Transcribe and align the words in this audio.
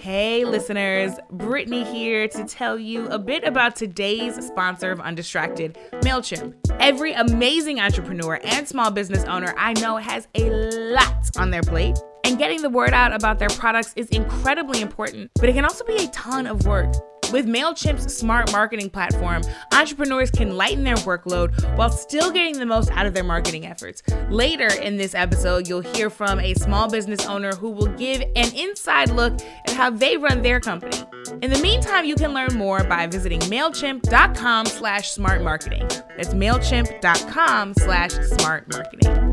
Hey, 0.00 0.44
listeners, 0.44 1.12
Brittany 1.30 1.84
here 1.84 2.28
to 2.28 2.44
tell 2.44 2.78
you 2.78 3.06
a 3.08 3.18
bit 3.18 3.44
about 3.44 3.76
today's 3.76 4.34
sponsor 4.46 4.90
of 4.90 5.00
Undistracted, 5.00 5.78
MailChimp. 6.02 6.54
Every 6.78 7.12
amazing 7.12 7.80
entrepreneur 7.80 8.38
and 8.44 8.68
small 8.68 8.90
business 8.90 9.24
owner 9.24 9.54
I 9.56 9.72
know 9.74 9.96
has 9.96 10.28
a 10.34 10.50
lot 10.50 11.30
on 11.36 11.50
their 11.50 11.62
plate, 11.62 11.98
and 12.24 12.38
getting 12.38 12.62
the 12.62 12.70
word 12.70 12.92
out 12.92 13.14
about 13.14 13.38
their 13.38 13.48
products 13.48 13.92
is 13.96 14.08
incredibly 14.10 14.80
important, 14.80 15.30
but 15.36 15.48
it 15.48 15.54
can 15.54 15.64
also 15.64 15.84
be 15.84 15.96
a 15.96 16.08
ton 16.08 16.46
of 16.46 16.66
work. 16.66 16.92
With 17.34 17.48
MailChimp's 17.48 18.16
smart 18.16 18.52
marketing 18.52 18.90
platform, 18.90 19.42
entrepreneurs 19.72 20.30
can 20.30 20.56
lighten 20.56 20.84
their 20.84 20.94
workload 20.94 21.76
while 21.76 21.90
still 21.90 22.30
getting 22.30 22.60
the 22.60 22.64
most 22.64 22.92
out 22.92 23.06
of 23.06 23.14
their 23.14 23.24
marketing 23.24 23.66
efforts. 23.66 24.04
Later 24.30 24.68
in 24.68 24.98
this 24.98 25.16
episode, 25.16 25.66
you'll 25.66 25.80
hear 25.80 26.10
from 26.10 26.38
a 26.38 26.54
small 26.54 26.88
business 26.88 27.26
owner 27.26 27.52
who 27.56 27.70
will 27.70 27.88
give 27.88 28.20
an 28.36 28.54
inside 28.54 29.10
look 29.10 29.32
at 29.66 29.70
how 29.70 29.90
they 29.90 30.16
run 30.16 30.42
their 30.42 30.60
company. 30.60 30.96
In 31.42 31.50
the 31.50 31.58
meantime, 31.60 32.04
you 32.04 32.14
can 32.14 32.34
learn 32.34 32.54
more 32.54 32.84
by 32.84 33.08
visiting 33.08 33.40
MailChimp.com 33.40 34.66
slash 34.66 35.10
smart 35.10 35.42
marketing. 35.42 35.88
That's 36.16 36.34
MailChimp.com 36.34 37.74
slash 37.74 38.12
smart 38.12 38.72
marketing. 38.72 39.32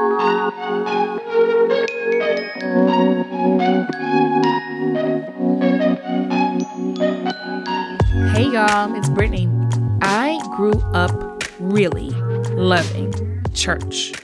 Hey 0.00 0.06
y'all, 8.46 8.94
it's 8.94 9.10
Brittany. 9.10 9.46
I 10.00 10.40
grew 10.56 10.72
up 10.94 11.44
really 11.58 12.08
loving 12.52 13.12
church. 13.52 14.14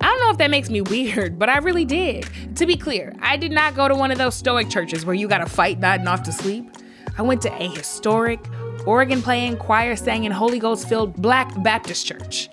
I 0.00 0.06
don't 0.06 0.20
know 0.20 0.30
if 0.30 0.38
that 0.38 0.50
makes 0.50 0.70
me 0.70 0.80
weird, 0.80 1.38
but 1.38 1.50
I 1.50 1.58
really 1.58 1.84
did. 1.84 2.26
To 2.56 2.64
be 2.64 2.78
clear, 2.78 3.14
I 3.20 3.36
did 3.36 3.52
not 3.52 3.74
go 3.74 3.88
to 3.88 3.94
one 3.94 4.10
of 4.10 4.16
those 4.16 4.34
stoic 4.34 4.70
churches 4.70 5.04
where 5.04 5.14
you 5.14 5.28
gotta 5.28 5.44
fight 5.44 5.78
nodding 5.80 6.08
off 6.08 6.22
to 6.22 6.32
sleep. 6.32 6.70
I 7.18 7.22
went 7.22 7.42
to 7.42 7.52
a 7.52 7.68
historic, 7.68 8.40
organ 8.86 9.20
playing, 9.20 9.58
choir 9.58 9.96
singing, 9.96 10.30
Holy 10.30 10.58
Ghost 10.58 10.88
filled 10.88 11.20
Black 11.20 11.62
Baptist 11.62 12.06
church. 12.06 12.48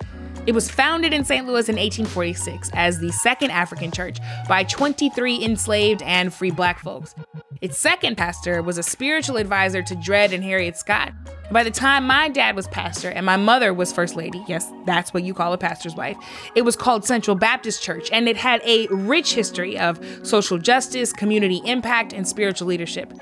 It 0.46 0.54
was 0.54 0.70
founded 0.70 1.14
in 1.14 1.24
St. 1.24 1.46
Louis 1.46 1.70
in 1.70 1.76
1846 1.76 2.70
as 2.74 2.98
the 2.98 3.10
second 3.12 3.50
African 3.50 3.90
church 3.90 4.18
by 4.46 4.64
23 4.64 5.42
enslaved 5.42 6.02
and 6.02 6.34
free 6.34 6.50
black 6.50 6.80
folks. 6.80 7.14
Its 7.62 7.78
second 7.78 8.18
pastor 8.18 8.62
was 8.62 8.76
a 8.76 8.82
spiritual 8.82 9.38
advisor 9.38 9.82
to 9.82 9.94
Dred 9.94 10.34
and 10.34 10.44
Harriet 10.44 10.76
Scott. 10.76 11.14
By 11.50 11.64
the 11.64 11.70
time 11.70 12.06
my 12.06 12.28
dad 12.28 12.56
was 12.56 12.66
pastor 12.68 13.08
and 13.08 13.24
my 13.24 13.38
mother 13.38 13.72
was 13.72 13.90
first 13.90 14.16
lady, 14.16 14.44
yes, 14.46 14.70
that's 14.84 15.14
what 15.14 15.22
you 15.22 15.32
call 15.32 15.54
a 15.54 15.58
pastor's 15.58 15.94
wife, 15.94 16.18
it 16.54 16.62
was 16.62 16.76
called 16.76 17.06
Central 17.06 17.36
Baptist 17.36 17.82
Church, 17.82 18.10
and 18.12 18.28
it 18.28 18.36
had 18.36 18.60
a 18.64 18.86
rich 18.88 19.32
history 19.32 19.78
of 19.78 19.98
social 20.22 20.58
justice, 20.58 21.10
community 21.10 21.62
impact, 21.64 22.12
and 22.12 22.28
spiritual 22.28 22.68
leadership. 22.68 23.14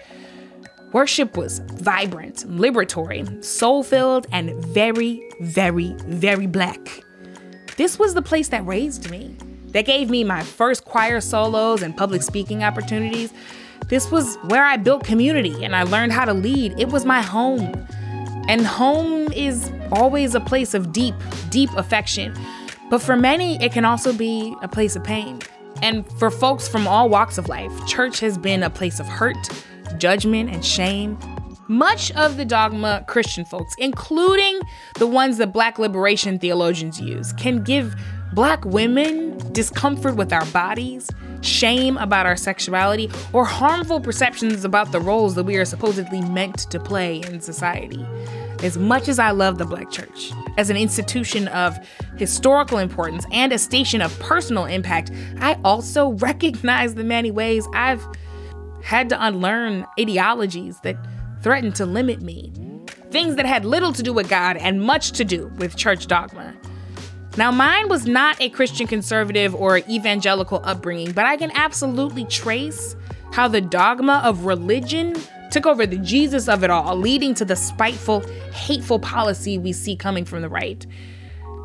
Worship 0.92 1.36
was 1.36 1.60
vibrant, 1.60 2.44
liberatory, 2.48 3.44
soul 3.44 3.84
filled, 3.84 4.26
and 4.32 4.52
very, 4.64 5.22
very, 5.40 5.94
very 6.06 6.48
black. 6.48 7.04
This 7.76 7.98
was 7.98 8.14
the 8.14 8.22
place 8.22 8.48
that 8.48 8.66
raised 8.66 9.10
me, 9.10 9.36
that 9.68 9.86
gave 9.86 10.10
me 10.10 10.24
my 10.24 10.42
first 10.42 10.84
choir 10.84 11.20
solos 11.20 11.82
and 11.82 11.96
public 11.96 12.22
speaking 12.22 12.62
opportunities. 12.62 13.32
This 13.88 14.10
was 14.10 14.36
where 14.44 14.64
I 14.64 14.76
built 14.76 15.04
community 15.04 15.64
and 15.64 15.74
I 15.74 15.82
learned 15.84 16.12
how 16.12 16.24
to 16.24 16.34
lead. 16.34 16.78
It 16.78 16.88
was 16.88 17.04
my 17.04 17.22
home. 17.22 17.86
And 18.48 18.66
home 18.66 19.32
is 19.32 19.70
always 19.90 20.34
a 20.34 20.40
place 20.40 20.74
of 20.74 20.92
deep, 20.92 21.14
deep 21.50 21.70
affection. 21.76 22.34
But 22.90 23.00
for 23.00 23.16
many, 23.16 23.62
it 23.62 23.72
can 23.72 23.84
also 23.84 24.12
be 24.12 24.54
a 24.62 24.68
place 24.68 24.96
of 24.96 25.04
pain. 25.04 25.40
And 25.80 26.06
for 26.18 26.30
folks 26.30 26.68
from 26.68 26.86
all 26.86 27.08
walks 27.08 27.38
of 27.38 27.48
life, 27.48 27.72
church 27.86 28.20
has 28.20 28.36
been 28.36 28.62
a 28.62 28.70
place 28.70 29.00
of 29.00 29.06
hurt, 29.06 29.36
judgment, 29.98 30.50
and 30.50 30.64
shame. 30.64 31.18
Much 31.72 32.12
of 32.12 32.36
the 32.36 32.44
dogma 32.44 33.02
Christian 33.08 33.46
folks, 33.46 33.74
including 33.78 34.60
the 34.98 35.06
ones 35.06 35.38
that 35.38 35.54
black 35.54 35.78
liberation 35.78 36.38
theologians 36.38 37.00
use, 37.00 37.32
can 37.32 37.64
give 37.64 37.94
black 38.34 38.62
women 38.66 39.38
discomfort 39.54 40.14
with 40.14 40.34
our 40.34 40.44
bodies, 40.46 41.08
shame 41.40 41.96
about 41.96 42.26
our 42.26 42.36
sexuality, 42.36 43.10
or 43.32 43.46
harmful 43.46 44.02
perceptions 44.02 44.66
about 44.66 44.92
the 44.92 45.00
roles 45.00 45.34
that 45.34 45.44
we 45.44 45.56
are 45.56 45.64
supposedly 45.64 46.20
meant 46.20 46.58
to 46.70 46.78
play 46.78 47.22
in 47.22 47.40
society. 47.40 48.06
As 48.62 48.76
much 48.76 49.08
as 49.08 49.18
I 49.18 49.30
love 49.30 49.56
the 49.56 49.64
black 49.64 49.90
church, 49.90 50.30
as 50.58 50.68
an 50.68 50.76
institution 50.76 51.48
of 51.48 51.78
historical 52.18 52.76
importance 52.76 53.24
and 53.32 53.50
a 53.50 53.58
station 53.58 54.02
of 54.02 54.16
personal 54.20 54.66
impact, 54.66 55.10
I 55.40 55.58
also 55.64 56.10
recognize 56.10 56.96
the 56.96 57.04
many 57.04 57.30
ways 57.30 57.66
I've 57.72 58.06
had 58.82 59.08
to 59.08 59.24
unlearn 59.24 59.86
ideologies 59.98 60.78
that 60.80 60.96
threatened 61.42 61.74
to 61.76 61.86
limit 61.86 62.22
me. 62.22 62.52
Things 63.10 63.36
that 63.36 63.46
had 63.46 63.64
little 63.64 63.92
to 63.92 64.02
do 64.02 64.12
with 64.12 64.28
God 64.28 64.56
and 64.56 64.80
much 64.80 65.12
to 65.12 65.24
do 65.24 65.48
with 65.58 65.76
church 65.76 66.06
dogma. 66.06 66.54
Now, 67.36 67.50
mine 67.50 67.88
was 67.88 68.06
not 68.06 68.40
a 68.40 68.50
Christian 68.50 68.86
conservative 68.86 69.54
or 69.54 69.78
evangelical 69.78 70.60
upbringing, 70.64 71.12
but 71.12 71.24
I 71.24 71.36
can 71.36 71.50
absolutely 71.54 72.24
trace 72.26 72.94
how 73.32 73.48
the 73.48 73.60
dogma 73.60 74.20
of 74.24 74.44
religion 74.44 75.14
took 75.50 75.66
over 75.66 75.86
the 75.86 75.98
Jesus 75.98 76.48
of 76.48 76.64
it 76.64 76.70
all, 76.70 76.96
leading 76.96 77.34
to 77.34 77.44
the 77.44 77.56
spiteful, 77.56 78.20
hateful 78.52 78.98
policy 78.98 79.58
we 79.58 79.72
see 79.72 79.96
coming 79.96 80.24
from 80.24 80.42
the 80.42 80.48
right. 80.48 80.86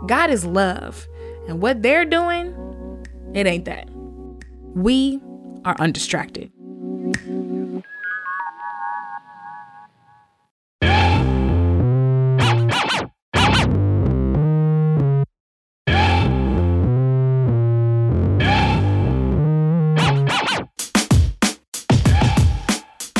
God 0.07 0.29
is 0.29 0.45
love, 0.45 1.07
and 1.47 1.61
what 1.61 1.81
they're 1.81 2.05
doing, 2.05 2.53
it 3.33 3.47
ain't 3.47 3.65
that. 3.65 3.89
We 4.73 5.21
are 5.65 5.75
undistracted. 5.79 6.51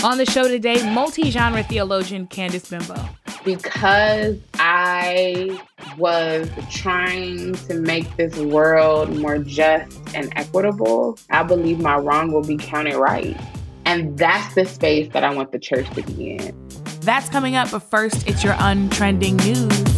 On 0.08 0.18
the 0.18 0.26
show 0.26 0.48
today, 0.48 0.90
multi 0.94 1.32
genre 1.32 1.62
theologian 1.64 2.28
Candice 2.28 2.70
Benbow. 2.70 3.10
Because 3.44 4.40
I 4.54 5.60
was 5.98 6.50
trying 6.72 7.56
to 7.56 7.74
make 7.74 8.16
this 8.16 8.34
world 8.38 9.14
more 9.18 9.38
just 9.38 10.00
and 10.16 10.32
equitable, 10.38 11.20
I 11.30 11.44
believe 11.44 11.82
my 11.82 11.98
wrong 11.98 12.32
will 12.32 12.42
be 12.42 12.56
counted 12.56 12.96
right. 12.96 13.36
And 13.84 14.18
that's 14.18 14.56
the 14.56 14.64
space 14.64 15.12
that 15.12 15.26
I 15.26 15.34
want 15.34 15.52
the 15.52 15.60
church 15.60 15.90
to 15.96 16.02
be 16.04 16.38
in. 16.38 16.70
That's 17.02 17.28
coming 17.28 17.58
up, 17.58 17.72
but 17.72 17.80
first, 17.80 18.26
it's 18.30 18.46
your 18.46 18.54
untrending 18.54 19.36
news. 19.44 19.98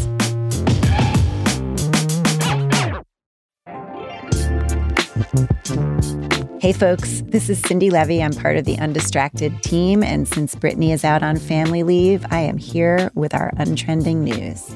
Hey, 6.62 6.74
folks, 6.74 7.24
this 7.28 7.50
is 7.50 7.58
Cindy 7.58 7.90
Levy. 7.90 8.22
I'm 8.22 8.34
part 8.34 8.58
of 8.58 8.66
the 8.66 8.78
Undistracted 8.80 9.64
team. 9.64 10.04
And 10.04 10.28
since 10.28 10.56
Brittany 10.56 10.92
is 10.92 11.06
out 11.06 11.24
on 11.24 11.38
family 11.38 11.84
leave, 11.84 12.26
I 12.32 12.42
am 12.42 12.58
here 12.58 13.10
with 13.16 13.34
our 13.34 13.54
untrending 13.56 14.26
news. 14.26 14.76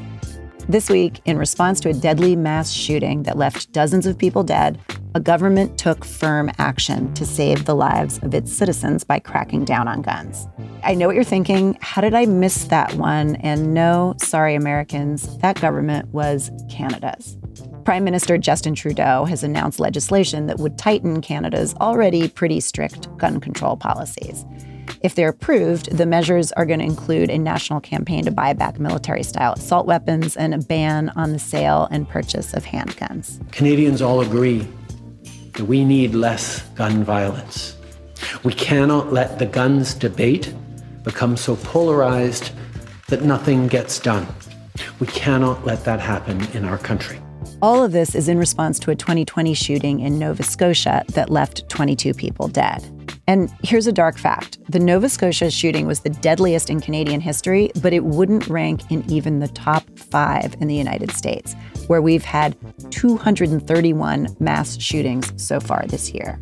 This 0.69 0.89
week, 0.89 1.19
in 1.25 1.38
response 1.38 1.81
to 1.81 1.89
a 1.89 1.93
deadly 1.93 2.38
mass 2.38 2.72
shooting 2.72 3.23
that 3.23 3.38
left 3.38 3.73
dozens 3.73 4.05
of 4.05 4.17
people 4.17 4.45
dead, 4.45 4.79
a 5.13 5.19
government 5.19 5.77
took 5.77 6.05
firm 6.05 6.49
action 6.57 7.13
to 7.16 7.25
save 7.25 7.66
the 7.66 7.75
lives 7.75 8.17
of 8.19 8.33
its 8.33 8.53
citizens 8.53 9.03
by 9.03 9.19
cracking 9.19 9.66
down 9.66 9.89
on 9.89 10.01
guns. 10.01 10.47
I 10.85 10.95
know 10.95 11.07
what 11.07 11.16
you're 11.16 11.25
thinking. 11.25 11.77
How 11.81 12.01
did 12.01 12.13
I 12.13 12.25
miss 12.25 12.63
that 12.69 12.93
one? 12.93 13.35
And 13.38 13.73
no, 13.73 14.16
sorry, 14.19 14.55
Americans, 14.55 15.37
that 15.40 15.59
government 15.59 16.13
was 16.13 16.49
Canada's. 16.69 17.37
Prime 17.84 18.06
Minister 18.06 18.38
Justin 18.38 18.76
Trudeau 18.76 19.26
has 19.26 19.44
announced 19.44 19.78
legislation 19.78 20.47
that 20.47 20.58
would 20.58 20.78
tighten 20.78 21.20
Canada's 21.20 21.76
already 21.82 22.30
pretty 22.30 22.62
strict 22.62 23.16
gun 23.18 23.41
control 23.41 23.76
policies. 23.76 24.46
If 25.02 25.16
they're 25.16 25.30
approved, 25.30 25.91
the 25.91 26.06
measures 26.06 26.53
are 26.53 26.66
going 26.66 26.80
to 26.80 26.85
include 26.85 27.30
a 27.30 27.38
national 27.38 27.82
campaign 27.82 28.24
to 28.24 28.32
buy 28.32 28.53
back 28.53 28.80
military 28.80 29.24
style 29.24 29.53
assault 29.53 29.85
weapons 29.85 30.38
and 30.38 30.53
a 30.53 30.59
ban 30.59 31.09
on 31.18 31.34
the 31.34 31.40
sale 31.40 31.90
and 31.91 32.08
purchase 32.08 32.53
of 32.53 32.64
handguns. 32.64 33.40
Canadians 33.52 34.02
all 34.02 34.22
agree 34.22 34.66
that 35.53 35.66
we 35.66 35.84
need 35.84 36.16
less 36.16 36.62
gun 36.76 37.03
violence. 37.03 37.76
We 38.44 38.53
cannot 38.53 39.12
let 39.12 39.40
the 39.40 39.46
guns 39.46 39.94
debate 39.94 40.53
become 41.03 41.35
so 41.35 41.58
polarized 41.58 42.52
that 43.09 43.24
nothing 43.24 43.68
gets 43.68 44.00
done. 44.00 44.26
We 45.02 45.08
cannot 45.08 45.66
let 45.66 45.84
that 45.84 46.00
happen 46.00 46.41
in 46.53 46.64
our 46.64 46.78
country. 46.78 47.22
All 47.63 47.81
of 47.81 47.93
this 47.93 48.13
is 48.13 48.27
in 48.27 48.37
response 48.37 48.77
to 48.79 48.91
a 48.91 48.95
2020 48.95 49.53
shooting 49.53 50.01
in 50.01 50.19
Nova 50.19 50.43
Scotia 50.43 51.01
that 51.13 51.29
left 51.29 51.69
22 51.69 52.13
people 52.13 52.49
dead. 52.49 52.83
And 53.25 53.49
here's 53.63 53.87
a 53.87 53.93
dark 53.93 54.17
fact 54.17 54.57
the 54.67 54.79
Nova 54.79 55.07
Scotia 55.07 55.49
shooting 55.49 55.87
was 55.87 56.01
the 56.01 56.09
deadliest 56.09 56.69
in 56.69 56.81
Canadian 56.81 57.21
history, 57.21 57.71
but 57.81 57.93
it 57.93 58.03
wouldn't 58.03 58.47
rank 58.47 58.91
in 58.91 59.09
even 59.09 59.39
the 59.39 59.47
top 59.47 59.85
five 59.97 60.53
in 60.59 60.67
the 60.67 60.75
United 60.75 61.11
States, 61.11 61.55
where 61.87 62.01
we've 62.01 62.25
had 62.25 62.53
231 62.91 64.35
mass 64.41 64.77
shootings 64.77 65.31
so 65.41 65.61
far 65.61 65.85
this 65.87 66.13
year. 66.13 66.37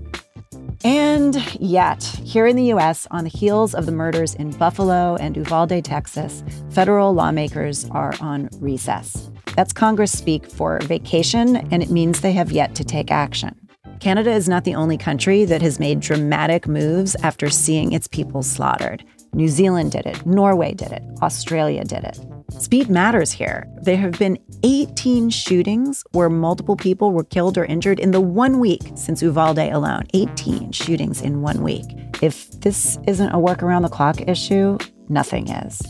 And 0.83 1.35
yet, 1.61 2.03
here 2.23 2.47
in 2.47 2.55
the 2.55 2.73
US, 2.73 3.05
on 3.11 3.25
the 3.25 3.29
heels 3.29 3.75
of 3.75 3.85
the 3.85 3.91
murders 3.91 4.33
in 4.33 4.49
Buffalo 4.49 5.17
and 5.17 5.37
Uvalde, 5.37 5.85
Texas, 5.85 6.43
federal 6.71 7.13
lawmakers 7.13 7.87
are 7.91 8.15
on 8.19 8.49
recess. 8.59 9.30
That's 9.55 9.73
Congress 9.73 10.17
speak 10.17 10.49
for 10.49 10.79
vacation, 10.81 11.57
and 11.71 11.83
it 11.83 11.89
means 11.89 12.21
they 12.21 12.31
have 12.33 12.51
yet 12.51 12.75
to 12.75 12.83
take 12.83 13.11
action. 13.11 13.55
Canada 13.99 14.31
is 14.31 14.49
not 14.49 14.63
the 14.63 14.75
only 14.75 14.97
country 14.97 15.45
that 15.45 15.61
has 15.61 15.79
made 15.79 15.99
dramatic 15.99 16.67
moves 16.67 17.15
after 17.21 17.49
seeing 17.49 17.91
its 17.91 18.07
people 18.07 18.41
slaughtered. 18.41 19.03
New 19.33 19.47
Zealand 19.47 19.91
did 19.91 20.05
it, 20.05 20.25
Norway 20.25 20.73
did 20.73 20.91
it, 20.91 21.03
Australia 21.21 21.83
did 21.83 22.03
it. 22.03 22.19
Speed 22.59 22.89
matters 22.89 23.31
here. 23.31 23.65
There 23.81 23.97
have 23.97 24.17
been 24.19 24.37
18 24.63 25.29
shootings 25.29 26.03
where 26.11 26.29
multiple 26.29 26.75
people 26.75 27.11
were 27.11 27.23
killed 27.23 27.57
or 27.57 27.65
injured 27.65 27.99
in 27.99 28.11
the 28.11 28.19
one 28.19 28.59
week 28.59 28.81
since 28.95 29.21
Uvalde 29.21 29.59
alone. 29.59 30.03
18 30.13 30.71
shootings 30.71 31.21
in 31.21 31.41
one 31.41 31.63
week. 31.63 31.85
If 32.21 32.51
this 32.61 32.99
isn't 33.07 33.31
a 33.31 33.39
work 33.39 33.63
around 33.63 33.83
the 33.83 33.89
clock 33.89 34.21
issue, 34.27 34.77
nothing 35.09 35.47
is. 35.49 35.81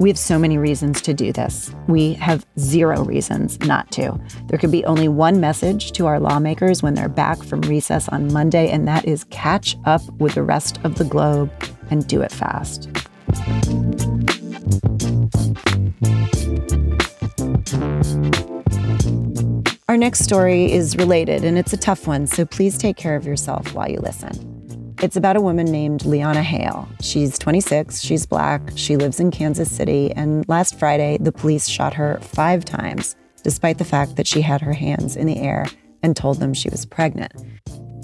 We 0.00 0.08
have 0.08 0.18
so 0.18 0.38
many 0.38 0.56
reasons 0.56 1.02
to 1.02 1.12
do 1.12 1.30
this. 1.30 1.74
We 1.86 2.14
have 2.14 2.46
zero 2.58 3.04
reasons 3.04 3.60
not 3.60 3.92
to. 3.92 4.18
There 4.46 4.58
could 4.58 4.70
be 4.70 4.82
only 4.86 5.08
one 5.08 5.40
message 5.40 5.92
to 5.92 6.06
our 6.06 6.18
lawmakers 6.18 6.82
when 6.82 6.94
they're 6.94 7.10
back 7.10 7.42
from 7.42 7.60
recess 7.60 8.08
on 8.08 8.32
Monday, 8.32 8.70
and 8.70 8.88
that 8.88 9.04
is 9.04 9.24
catch 9.24 9.76
up 9.84 10.00
with 10.18 10.36
the 10.36 10.42
rest 10.42 10.80
of 10.84 10.94
the 10.94 11.04
globe 11.04 11.52
and 11.90 12.06
do 12.06 12.22
it 12.22 12.32
fast. 12.32 12.88
Our 19.90 19.98
next 19.98 20.20
story 20.20 20.72
is 20.72 20.96
related, 20.96 21.44
and 21.44 21.58
it's 21.58 21.74
a 21.74 21.76
tough 21.76 22.06
one, 22.06 22.26
so 22.26 22.46
please 22.46 22.78
take 22.78 22.96
care 22.96 23.16
of 23.16 23.26
yourself 23.26 23.74
while 23.74 23.90
you 23.90 24.00
listen. 24.00 24.49
It's 25.02 25.16
about 25.16 25.36
a 25.36 25.40
woman 25.40 25.64
named 25.64 26.04
Leona 26.04 26.42
Hale. 26.42 26.86
She's 27.00 27.38
26, 27.38 28.02
she's 28.02 28.26
black, 28.26 28.60
she 28.74 28.98
lives 28.98 29.18
in 29.18 29.30
Kansas 29.30 29.74
City, 29.74 30.12
and 30.12 30.46
last 30.46 30.78
Friday, 30.78 31.16
the 31.18 31.32
police 31.32 31.66
shot 31.66 31.94
her 31.94 32.18
five 32.20 32.66
times, 32.66 33.16
despite 33.42 33.78
the 33.78 33.84
fact 33.86 34.16
that 34.16 34.26
she 34.26 34.42
had 34.42 34.60
her 34.60 34.74
hands 34.74 35.16
in 35.16 35.26
the 35.26 35.38
air 35.38 35.64
and 36.02 36.14
told 36.14 36.38
them 36.38 36.52
she 36.52 36.68
was 36.68 36.84
pregnant. 36.84 37.32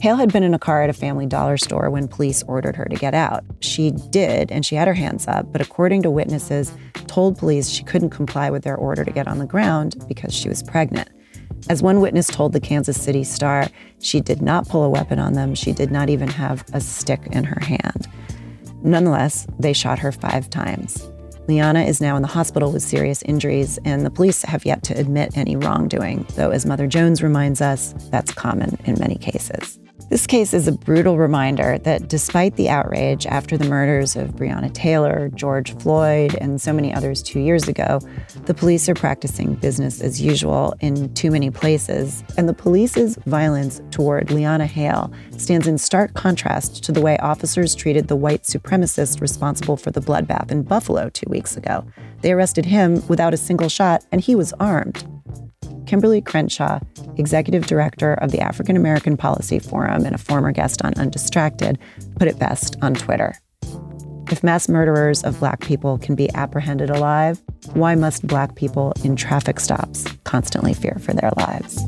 Hale 0.00 0.16
had 0.16 0.32
been 0.32 0.42
in 0.42 0.54
a 0.54 0.58
car 0.58 0.82
at 0.82 0.88
a 0.88 0.94
family 0.94 1.26
dollar 1.26 1.58
store 1.58 1.90
when 1.90 2.08
police 2.08 2.42
ordered 2.44 2.76
her 2.76 2.86
to 2.86 2.96
get 2.96 3.12
out. 3.12 3.44
She 3.60 3.90
did, 3.90 4.50
and 4.50 4.64
she 4.64 4.74
had 4.74 4.88
her 4.88 4.94
hands 4.94 5.28
up, 5.28 5.52
but 5.52 5.60
according 5.60 6.00
to 6.02 6.10
witnesses, 6.10 6.72
told 7.08 7.36
police 7.36 7.68
she 7.68 7.84
couldn't 7.84 8.10
comply 8.10 8.48
with 8.48 8.64
their 8.64 8.76
order 8.76 9.04
to 9.04 9.10
get 9.10 9.28
on 9.28 9.38
the 9.38 9.46
ground 9.46 10.02
because 10.08 10.32
she 10.32 10.48
was 10.48 10.62
pregnant. 10.62 11.10
As 11.68 11.82
one 11.82 12.00
witness 12.00 12.28
told 12.28 12.52
the 12.52 12.60
Kansas 12.60 13.00
City 13.00 13.24
Star, 13.24 13.66
she 14.00 14.20
did 14.20 14.40
not 14.40 14.68
pull 14.68 14.84
a 14.84 14.88
weapon 14.88 15.18
on 15.18 15.32
them. 15.32 15.54
She 15.54 15.72
did 15.72 15.90
not 15.90 16.08
even 16.08 16.28
have 16.28 16.64
a 16.72 16.80
stick 16.80 17.26
in 17.32 17.42
her 17.42 17.60
hand. 17.60 18.06
Nonetheless, 18.82 19.48
they 19.58 19.72
shot 19.72 19.98
her 19.98 20.12
five 20.12 20.48
times. 20.48 21.10
Leona 21.48 21.82
is 21.82 22.00
now 22.00 22.16
in 22.16 22.22
the 22.22 22.28
hospital 22.28 22.72
with 22.72 22.82
serious 22.82 23.22
injuries, 23.22 23.78
and 23.84 24.04
the 24.04 24.10
police 24.10 24.42
have 24.42 24.64
yet 24.64 24.82
to 24.84 24.98
admit 24.98 25.36
any 25.36 25.56
wrongdoing, 25.56 26.26
though, 26.34 26.50
as 26.50 26.66
Mother 26.66 26.86
Jones 26.86 27.22
reminds 27.22 27.60
us, 27.60 27.94
that's 28.10 28.32
common 28.32 28.78
in 28.84 28.98
many 28.98 29.16
cases. 29.16 29.78
This 30.08 30.24
case 30.24 30.54
is 30.54 30.68
a 30.68 30.72
brutal 30.72 31.18
reminder 31.18 31.78
that 31.78 32.06
despite 32.06 32.54
the 32.54 32.68
outrage 32.68 33.26
after 33.26 33.58
the 33.58 33.68
murders 33.68 34.14
of 34.14 34.36
Breonna 34.36 34.72
Taylor, 34.72 35.30
George 35.34 35.76
Floyd, 35.78 36.36
and 36.40 36.62
so 36.62 36.72
many 36.72 36.94
others 36.94 37.24
two 37.24 37.40
years 37.40 37.66
ago, 37.66 37.98
the 38.44 38.54
police 38.54 38.88
are 38.88 38.94
practicing 38.94 39.56
business 39.56 40.00
as 40.00 40.22
usual 40.22 40.74
in 40.78 41.12
too 41.14 41.32
many 41.32 41.50
places. 41.50 42.22
And 42.36 42.48
the 42.48 42.54
police's 42.54 43.16
violence 43.26 43.82
toward 43.90 44.30
Leona 44.30 44.66
Hale 44.66 45.12
stands 45.38 45.66
in 45.66 45.76
stark 45.76 46.14
contrast 46.14 46.84
to 46.84 46.92
the 46.92 47.00
way 47.00 47.18
officers 47.18 47.74
treated 47.74 48.06
the 48.06 48.14
white 48.14 48.44
supremacist 48.44 49.20
responsible 49.20 49.76
for 49.76 49.90
the 49.90 50.00
bloodbath 50.00 50.52
in 50.52 50.62
Buffalo 50.62 51.10
two 51.10 51.28
weeks 51.28 51.56
ago. 51.56 51.84
They 52.20 52.30
arrested 52.30 52.64
him 52.64 53.04
without 53.08 53.34
a 53.34 53.36
single 53.36 53.68
shot, 53.68 54.06
and 54.12 54.20
he 54.20 54.36
was 54.36 54.52
armed. 54.60 55.15
Kimberlé 55.86 56.24
Crenshaw, 56.24 56.80
executive 57.16 57.66
director 57.66 58.14
of 58.14 58.32
the 58.32 58.40
African 58.40 58.76
American 58.76 59.16
Policy 59.16 59.60
Forum 59.60 60.04
and 60.04 60.14
a 60.14 60.18
former 60.18 60.50
guest 60.50 60.84
on 60.84 60.92
Undistracted, 60.94 61.78
put 62.18 62.26
it 62.26 62.38
best 62.38 62.76
on 62.82 62.94
Twitter. 62.94 63.34
If 64.28 64.42
mass 64.42 64.68
murderers 64.68 65.22
of 65.22 65.38
Black 65.38 65.60
people 65.60 65.98
can 65.98 66.16
be 66.16 66.28
apprehended 66.34 66.90
alive, 66.90 67.40
why 67.74 67.94
must 67.94 68.26
Black 68.26 68.56
people 68.56 68.92
in 69.04 69.14
traffic 69.14 69.60
stops 69.60 70.04
constantly 70.24 70.74
fear 70.74 70.98
for 71.00 71.12
their 71.12 71.30
lives? 71.36 71.78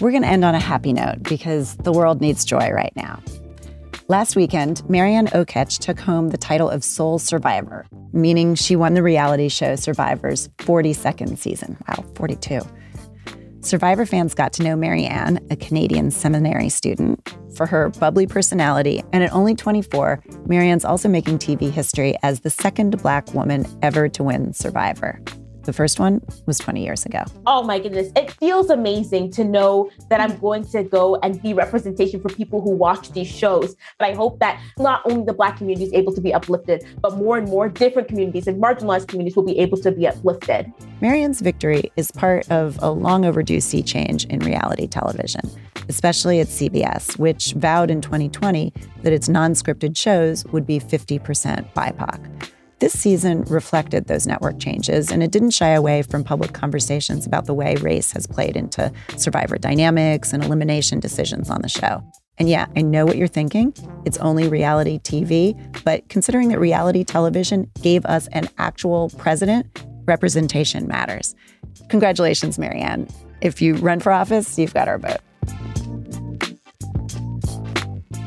We're 0.00 0.10
going 0.10 0.22
to 0.22 0.28
end 0.28 0.46
on 0.46 0.54
a 0.54 0.60
happy 0.60 0.94
note 0.94 1.22
because 1.24 1.76
the 1.76 1.92
world 1.92 2.22
needs 2.22 2.46
joy 2.46 2.70
right 2.70 2.92
now. 2.96 3.22
Last 4.10 4.34
weekend, 4.34 4.82
Marianne 4.90 5.28
Oketch 5.28 5.78
took 5.78 6.00
home 6.00 6.30
the 6.30 6.36
title 6.36 6.68
of 6.68 6.82
Sole 6.82 7.20
Survivor, 7.20 7.86
meaning 8.12 8.56
she 8.56 8.74
won 8.74 8.94
the 8.94 9.04
reality 9.04 9.48
show 9.48 9.76
Survivor's 9.76 10.48
42nd 10.58 11.38
season. 11.38 11.76
Wow, 11.86 12.04
42. 12.16 12.60
Survivor 13.60 14.04
fans 14.04 14.34
got 14.34 14.52
to 14.54 14.64
know 14.64 14.74
Marianne, 14.74 15.38
a 15.48 15.54
Canadian 15.54 16.10
seminary 16.10 16.68
student, 16.70 17.36
for 17.54 17.66
her 17.66 17.90
bubbly 18.00 18.26
personality, 18.26 19.00
and 19.12 19.22
at 19.22 19.32
only 19.32 19.54
24, 19.54 20.20
Marianne's 20.44 20.84
also 20.84 21.08
making 21.08 21.38
TV 21.38 21.70
history 21.70 22.16
as 22.24 22.40
the 22.40 22.50
second 22.50 23.00
Black 23.00 23.32
woman 23.32 23.64
ever 23.80 24.08
to 24.08 24.24
win 24.24 24.52
Survivor. 24.52 25.22
The 25.70 25.74
first 25.74 26.00
one 26.00 26.20
was 26.46 26.58
20 26.58 26.82
years 26.82 27.06
ago. 27.06 27.22
Oh 27.46 27.62
my 27.62 27.78
goodness. 27.78 28.10
It 28.16 28.32
feels 28.32 28.70
amazing 28.70 29.30
to 29.34 29.44
know 29.44 29.88
that 30.08 30.20
I'm 30.20 30.36
going 30.38 30.64
to 30.70 30.82
go 30.82 31.14
and 31.22 31.40
be 31.40 31.54
representation 31.54 32.20
for 32.20 32.28
people 32.28 32.60
who 32.60 32.70
watch 32.70 33.12
these 33.12 33.28
shows. 33.28 33.76
But 33.96 34.08
I 34.08 34.14
hope 34.14 34.40
that 34.40 34.60
not 34.78 35.00
only 35.04 35.24
the 35.24 35.32
Black 35.32 35.58
community 35.58 35.86
is 35.86 35.92
able 35.92 36.12
to 36.16 36.20
be 36.20 36.34
uplifted, 36.34 36.84
but 37.00 37.18
more 37.18 37.38
and 37.38 37.46
more 37.46 37.68
different 37.68 38.08
communities 38.08 38.48
and 38.48 38.60
marginalized 38.60 39.06
communities 39.06 39.36
will 39.36 39.44
be 39.44 39.60
able 39.60 39.78
to 39.78 39.92
be 39.92 40.08
uplifted. 40.08 40.72
Marianne's 41.00 41.40
victory 41.40 41.92
is 41.96 42.10
part 42.10 42.50
of 42.50 42.76
a 42.82 42.90
long 42.90 43.24
overdue 43.24 43.60
sea 43.60 43.84
change 43.84 44.24
in 44.24 44.40
reality 44.40 44.88
television, 44.88 45.42
especially 45.88 46.40
at 46.40 46.48
CBS, 46.48 47.16
which 47.16 47.52
vowed 47.52 47.92
in 47.92 48.00
2020 48.00 48.72
that 49.04 49.12
its 49.12 49.28
non 49.28 49.52
scripted 49.52 49.96
shows 49.96 50.44
would 50.46 50.66
be 50.66 50.80
50% 50.80 51.72
BIPOC. 51.74 52.50
This 52.80 52.98
season 52.98 53.42
reflected 53.42 54.06
those 54.06 54.26
network 54.26 54.58
changes, 54.58 55.10
and 55.10 55.22
it 55.22 55.30
didn't 55.30 55.50
shy 55.50 55.68
away 55.68 56.00
from 56.00 56.24
public 56.24 56.54
conversations 56.54 57.26
about 57.26 57.44
the 57.44 57.52
way 57.52 57.76
race 57.76 58.10
has 58.12 58.26
played 58.26 58.56
into 58.56 58.90
survivor 59.18 59.58
dynamics 59.58 60.32
and 60.32 60.42
elimination 60.42 60.98
decisions 60.98 61.50
on 61.50 61.60
the 61.60 61.68
show. 61.68 62.02
And 62.38 62.48
yeah, 62.48 62.68
I 62.74 62.80
know 62.80 63.04
what 63.04 63.18
you're 63.18 63.28
thinking. 63.28 63.74
It's 64.06 64.16
only 64.16 64.48
reality 64.48 64.98
TV, 64.98 65.54
but 65.84 66.08
considering 66.08 66.48
that 66.48 66.58
reality 66.58 67.04
television 67.04 67.70
gave 67.82 68.06
us 68.06 68.28
an 68.28 68.48
actual 68.56 69.10
president, 69.18 69.84
representation 70.06 70.88
matters. 70.88 71.34
Congratulations, 71.90 72.58
Marianne. 72.58 73.08
If 73.42 73.60
you 73.60 73.74
run 73.74 74.00
for 74.00 74.10
office, 74.10 74.58
you've 74.58 74.72
got 74.72 74.88
our 74.88 74.96
vote. 74.96 75.20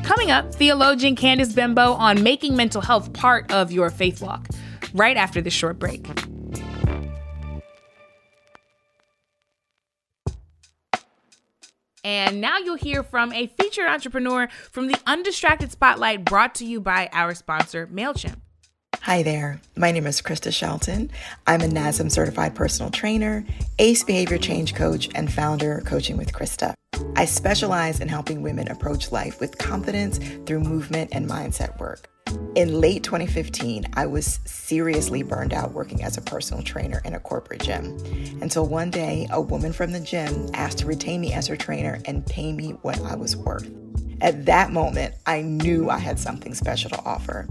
Coming 0.04 0.30
up, 0.30 0.54
theologian 0.54 1.16
Candice 1.16 1.54
Benbow 1.54 1.92
on 1.94 2.22
making 2.22 2.54
mental 2.54 2.82
health 2.82 3.14
part 3.14 3.50
of 3.50 3.72
your 3.72 3.88
faith 3.88 4.20
walk, 4.20 4.48
right 4.92 5.16
after 5.16 5.40
this 5.40 5.54
short 5.54 5.78
break. 5.78 6.06
And 12.04 12.42
now 12.42 12.58
you'll 12.58 12.76
hear 12.76 13.02
from 13.02 13.32
a 13.32 13.46
featured 13.46 13.86
entrepreneur 13.88 14.48
from 14.70 14.88
the 14.88 14.96
Undistracted 15.06 15.72
Spotlight 15.72 16.26
brought 16.26 16.54
to 16.56 16.66
you 16.66 16.82
by 16.82 17.08
our 17.14 17.34
sponsor, 17.34 17.86
MailChimp. 17.86 18.36
Hi 19.00 19.22
there. 19.22 19.62
My 19.74 19.90
name 19.90 20.06
is 20.06 20.20
Krista 20.20 20.52
Shelton. 20.52 21.10
I'm 21.46 21.62
a 21.62 21.66
NASM 21.66 22.12
certified 22.12 22.54
personal 22.54 22.90
trainer, 22.90 23.46
ACE 23.78 24.04
behavior 24.04 24.36
change 24.36 24.74
coach, 24.74 25.08
and 25.14 25.32
founder 25.32 25.82
Coaching 25.86 26.18
with 26.18 26.34
Krista. 26.34 26.74
I 27.16 27.24
specialize 27.24 28.00
in 28.00 28.08
helping 28.08 28.42
women 28.42 28.68
approach 28.68 29.12
life 29.12 29.40
with 29.40 29.58
confidence 29.58 30.18
through 30.46 30.60
movement 30.60 31.10
and 31.12 31.28
mindset 31.28 31.78
work. 31.78 32.08
In 32.54 32.80
late 32.80 33.02
2015, 33.02 33.86
I 33.94 34.06
was 34.06 34.40
seriously 34.44 35.22
burned 35.22 35.52
out 35.52 35.72
working 35.72 36.02
as 36.02 36.16
a 36.16 36.22
personal 36.22 36.62
trainer 36.62 37.00
in 37.04 37.14
a 37.14 37.20
corporate 37.20 37.62
gym. 37.62 37.98
Until 38.40 38.66
one 38.66 38.90
day, 38.90 39.26
a 39.30 39.40
woman 39.40 39.72
from 39.72 39.92
the 39.92 40.00
gym 40.00 40.48
asked 40.54 40.78
to 40.78 40.86
retain 40.86 41.20
me 41.20 41.32
as 41.32 41.46
her 41.46 41.56
trainer 41.56 42.00
and 42.04 42.26
pay 42.26 42.52
me 42.52 42.70
what 42.82 43.00
I 43.02 43.16
was 43.16 43.36
worth. 43.36 43.70
At 44.20 44.46
that 44.46 44.72
moment, 44.72 45.14
I 45.26 45.42
knew 45.42 45.90
I 45.90 45.98
had 45.98 46.18
something 46.18 46.54
special 46.54 46.90
to 46.90 47.04
offer. 47.04 47.48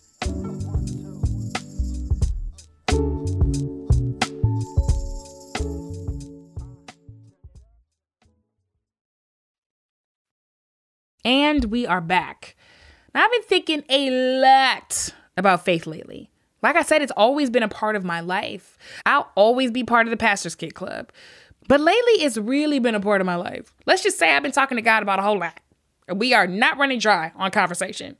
And 11.23 11.63
we 11.63 11.87
are 11.87 12.01
back. 12.01 12.57
Now, 13.15 13.23
I've 13.23 13.31
been 13.31 13.43
thinking 13.43 13.83
a 13.87 14.41
lot 14.41 15.13
about 15.37 15.63
faith 15.63 15.87
lately. 15.87 16.29
Like 16.61 16.75
I 16.75 16.81
said, 16.81 17.01
it's 17.01 17.11
always 17.15 17.49
been 17.49 17.63
a 17.63 17.69
part 17.69 17.95
of 17.95 18.03
my 18.03 18.19
life. 18.19 18.77
I'll 19.05 19.31
always 19.35 19.71
be 19.71 19.83
part 19.83 20.07
of 20.07 20.11
the 20.11 20.17
Pastor's 20.17 20.55
Kid 20.55 20.75
Club. 20.75 21.11
But 21.67 21.79
lately, 21.79 22.23
it's 22.23 22.37
really 22.37 22.79
been 22.79 22.95
a 22.95 22.99
part 22.99 23.21
of 23.21 23.27
my 23.27 23.35
life. 23.35 23.73
Let's 23.85 24.03
just 24.03 24.17
say 24.17 24.35
I've 24.35 24.43
been 24.43 24.51
talking 24.51 24.75
to 24.75 24.81
God 24.81 25.03
about 25.03 25.19
a 25.19 25.21
whole 25.21 25.39
lot. 25.39 25.59
We 26.13 26.33
are 26.33 26.47
not 26.47 26.77
running 26.77 26.99
dry 26.99 27.31
on 27.35 27.51
conversation. 27.51 28.17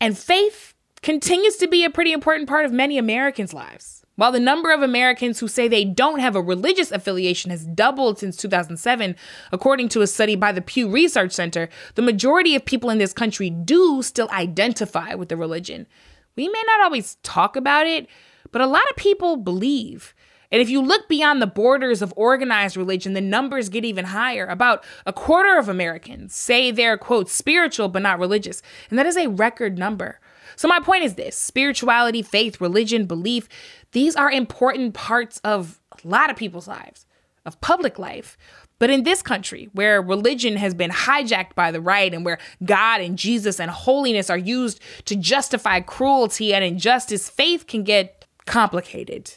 And 0.00 0.16
faith 0.16 0.74
continues 1.02 1.56
to 1.56 1.66
be 1.66 1.84
a 1.84 1.90
pretty 1.90 2.12
important 2.12 2.48
part 2.48 2.64
of 2.64 2.72
many 2.72 2.98
Americans' 2.98 3.52
lives. 3.52 4.02
While 4.14 4.30
the 4.30 4.40
number 4.40 4.70
of 4.70 4.82
Americans 4.82 5.40
who 5.40 5.48
say 5.48 5.66
they 5.66 5.84
don't 5.84 6.20
have 6.20 6.36
a 6.36 6.42
religious 6.42 6.92
affiliation 6.92 7.50
has 7.50 7.64
doubled 7.64 8.18
since 8.18 8.36
2007, 8.36 9.16
according 9.50 9.88
to 9.88 10.02
a 10.02 10.06
study 10.06 10.36
by 10.36 10.52
the 10.52 10.60
Pew 10.60 10.88
Research 10.88 11.32
Center, 11.32 11.68
the 11.94 12.02
majority 12.02 12.54
of 12.54 12.64
people 12.64 12.90
in 12.90 12.98
this 12.98 13.12
country 13.12 13.48
do 13.48 14.02
still 14.02 14.28
identify 14.30 15.14
with 15.14 15.28
the 15.28 15.36
religion. 15.36 15.86
We 16.36 16.48
may 16.48 16.62
not 16.66 16.80
always 16.82 17.16
talk 17.22 17.56
about 17.56 17.86
it, 17.86 18.06
but 18.50 18.62
a 18.62 18.66
lot 18.66 18.88
of 18.90 18.96
people 18.96 19.36
believe. 19.36 20.14
And 20.50 20.60
if 20.60 20.68
you 20.68 20.82
look 20.82 21.08
beyond 21.08 21.40
the 21.40 21.46
borders 21.46 22.02
of 22.02 22.12
organized 22.14 22.76
religion, 22.76 23.14
the 23.14 23.22
numbers 23.22 23.70
get 23.70 23.86
even 23.86 24.04
higher. 24.06 24.46
About 24.46 24.84
a 25.06 25.12
quarter 25.12 25.58
of 25.58 25.68
Americans 25.68 26.34
say 26.34 26.70
they're, 26.70 26.98
quote, 26.98 27.30
spiritual 27.30 27.88
but 27.88 28.02
not 28.02 28.18
religious. 28.18 28.60
And 28.90 28.98
that 28.98 29.06
is 29.06 29.16
a 29.16 29.28
record 29.28 29.78
number. 29.78 30.20
So, 30.56 30.68
my 30.68 30.80
point 30.80 31.04
is 31.04 31.14
this 31.14 31.36
spirituality, 31.36 32.20
faith, 32.20 32.60
religion, 32.60 33.06
belief, 33.06 33.48
these 33.92 34.14
are 34.14 34.30
important 34.30 34.92
parts 34.92 35.40
of 35.42 35.80
a 35.92 36.06
lot 36.06 36.30
of 36.30 36.36
people's 36.36 36.68
lives, 36.68 37.06
of 37.46 37.58
public 37.62 37.98
life. 37.98 38.36
But 38.82 38.90
in 38.90 39.04
this 39.04 39.22
country, 39.22 39.68
where 39.74 40.02
religion 40.02 40.56
has 40.56 40.74
been 40.74 40.90
hijacked 40.90 41.54
by 41.54 41.70
the 41.70 41.80
right 41.80 42.12
and 42.12 42.24
where 42.24 42.38
God 42.64 43.00
and 43.00 43.16
Jesus 43.16 43.60
and 43.60 43.70
holiness 43.70 44.28
are 44.28 44.36
used 44.36 44.80
to 45.04 45.14
justify 45.14 45.78
cruelty 45.78 46.52
and 46.52 46.64
injustice, 46.64 47.30
faith 47.30 47.68
can 47.68 47.84
get 47.84 48.26
complicated. 48.44 49.34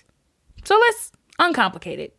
So 0.64 0.76
let's 0.80 1.12
uncomplicate 1.38 2.00
it. 2.00 2.18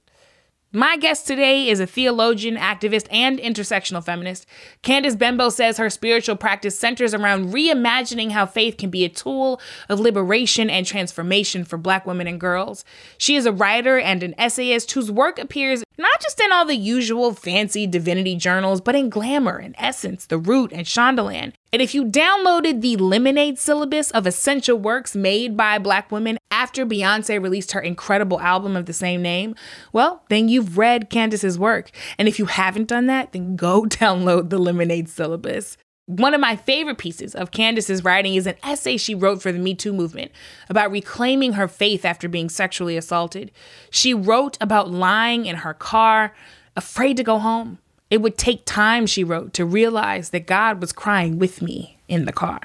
My 0.71 0.97
guest 0.97 1.26
today 1.26 1.68
is 1.68 1.80
a 1.80 1.87
theologian, 1.87 2.56
activist, 2.56 3.09
and 3.11 3.40
intersectional 3.40 4.04
feminist. 4.04 4.47
Candice 4.85 5.18
Benbow 5.18 5.49
says 5.49 5.78
her 5.78 5.90
spiritual 5.90 6.37
practice 6.37 6.78
centers 6.78 7.12
around 7.12 7.52
reimagining 7.52 8.30
how 8.30 8.47
faith 8.47 8.76
can 8.76 8.90
be 8.90 9.04
a 9.04 9.09
tool 9.09 9.61
of 9.88 9.99
liberation 9.99 10.71
and 10.71 10.87
transformation 10.87 11.64
for 11.64 11.76
Black 11.76 12.06
women 12.06 12.28
and 12.28 12.38
girls. 12.38 12.85
She 13.18 13.35
is 13.35 13.47
a 13.47 13.52
writer 13.52 13.99
and 13.99 14.23
an 14.23 14.35
essayist 14.38 14.92
whose 14.92 15.11
work 15.11 15.40
appears 15.40 15.83
not 15.99 16.21
just 16.21 16.41
in 16.41 16.53
all 16.53 16.65
the 16.65 16.76
usual 16.76 17.33
fancy 17.33 17.87
divinity 17.87 18.37
journals, 18.37 18.81
but 18.81 18.95
in 18.95 19.09
Glamour 19.09 19.59
and 19.59 19.75
Essence, 19.79 20.26
The 20.26 20.38
Root, 20.38 20.73
and 20.73 20.87
Shondaland. 20.87 21.53
And 21.73 21.83
if 21.83 21.95
you 21.95 22.05
downloaded 22.05 22.81
the 22.81 22.97
Lemonade 22.97 23.59
syllabus 23.59 24.11
of 24.12 24.26
essential 24.26 24.79
works 24.79 25.15
made 25.15 25.57
by 25.57 25.79
Black 25.79 26.11
women 26.11 26.38
after 26.50 26.87
Beyonce 26.87 27.43
released 27.43 27.73
her 27.73 27.81
incredible 27.81 28.41
album 28.41 28.76
of 28.76 28.87
the 28.87 28.93
same 28.93 29.23
name, 29.23 29.55
well, 29.93 30.23
then 30.29 30.49
you've 30.49 30.79
read 30.79 31.11
Candice's 31.11 31.59
work. 31.59 31.91
And 32.19 32.29
if 32.29 32.38
you 32.38 32.47
haven't 32.47 32.88
done 32.88 33.07
that, 33.07 33.33
then 33.33 33.57
go 33.57 33.83
download 33.87 34.50
the 34.50 34.59
Lemonade 34.59 35.09
syllabus. 35.09 35.76
One 36.07 36.35
of 36.35 36.41
my 36.41 36.55
favorite 36.55 36.99
pieces 36.99 37.35
of 37.35 37.51
Candice's 37.51 38.05
writing 38.05 38.35
is 38.37 38.47
an 38.47 38.55
essay 38.63 38.97
she 38.97 39.15
wrote 39.15 39.43
for 39.43 39.51
the 39.51 39.59
Me 39.59 39.75
Too 39.75 39.93
movement 39.93 40.31
about 40.69 40.93
reclaiming 40.93 41.55
her 41.55 41.67
faith 41.67 42.05
after 42.05 42.29
being 42.29 42.49
sexually 42.49 42.97
assaulted. 42.97 43.51
She 43.91 44.15
wrote 44.15 44.57
about 44.61 44.89
lying 44.89 45.47
in 45.47 45.57
her 45.57 45.75
car, 45.75 46.33
afraid 46.77 47.17
to 47.17 47.25
go 47.25 47.39
home. 47.41 47.79
It 48.09 48.23
would 48.23 48.39
take 48.39 48.65
time, 48.65 49.07
she 49.07 49.25
wrote, 49.25 49.53
to 49.55 49.65
realize 49.65 50.31
that 50.31 50.47
God 50.47 50.81
was 50.81 50.93
crying 50.93 51.41
with 51.41 51.61
me 51.61 51.99
in 52.07 52.25
the 52.25 52.33
car. 52.33 52.61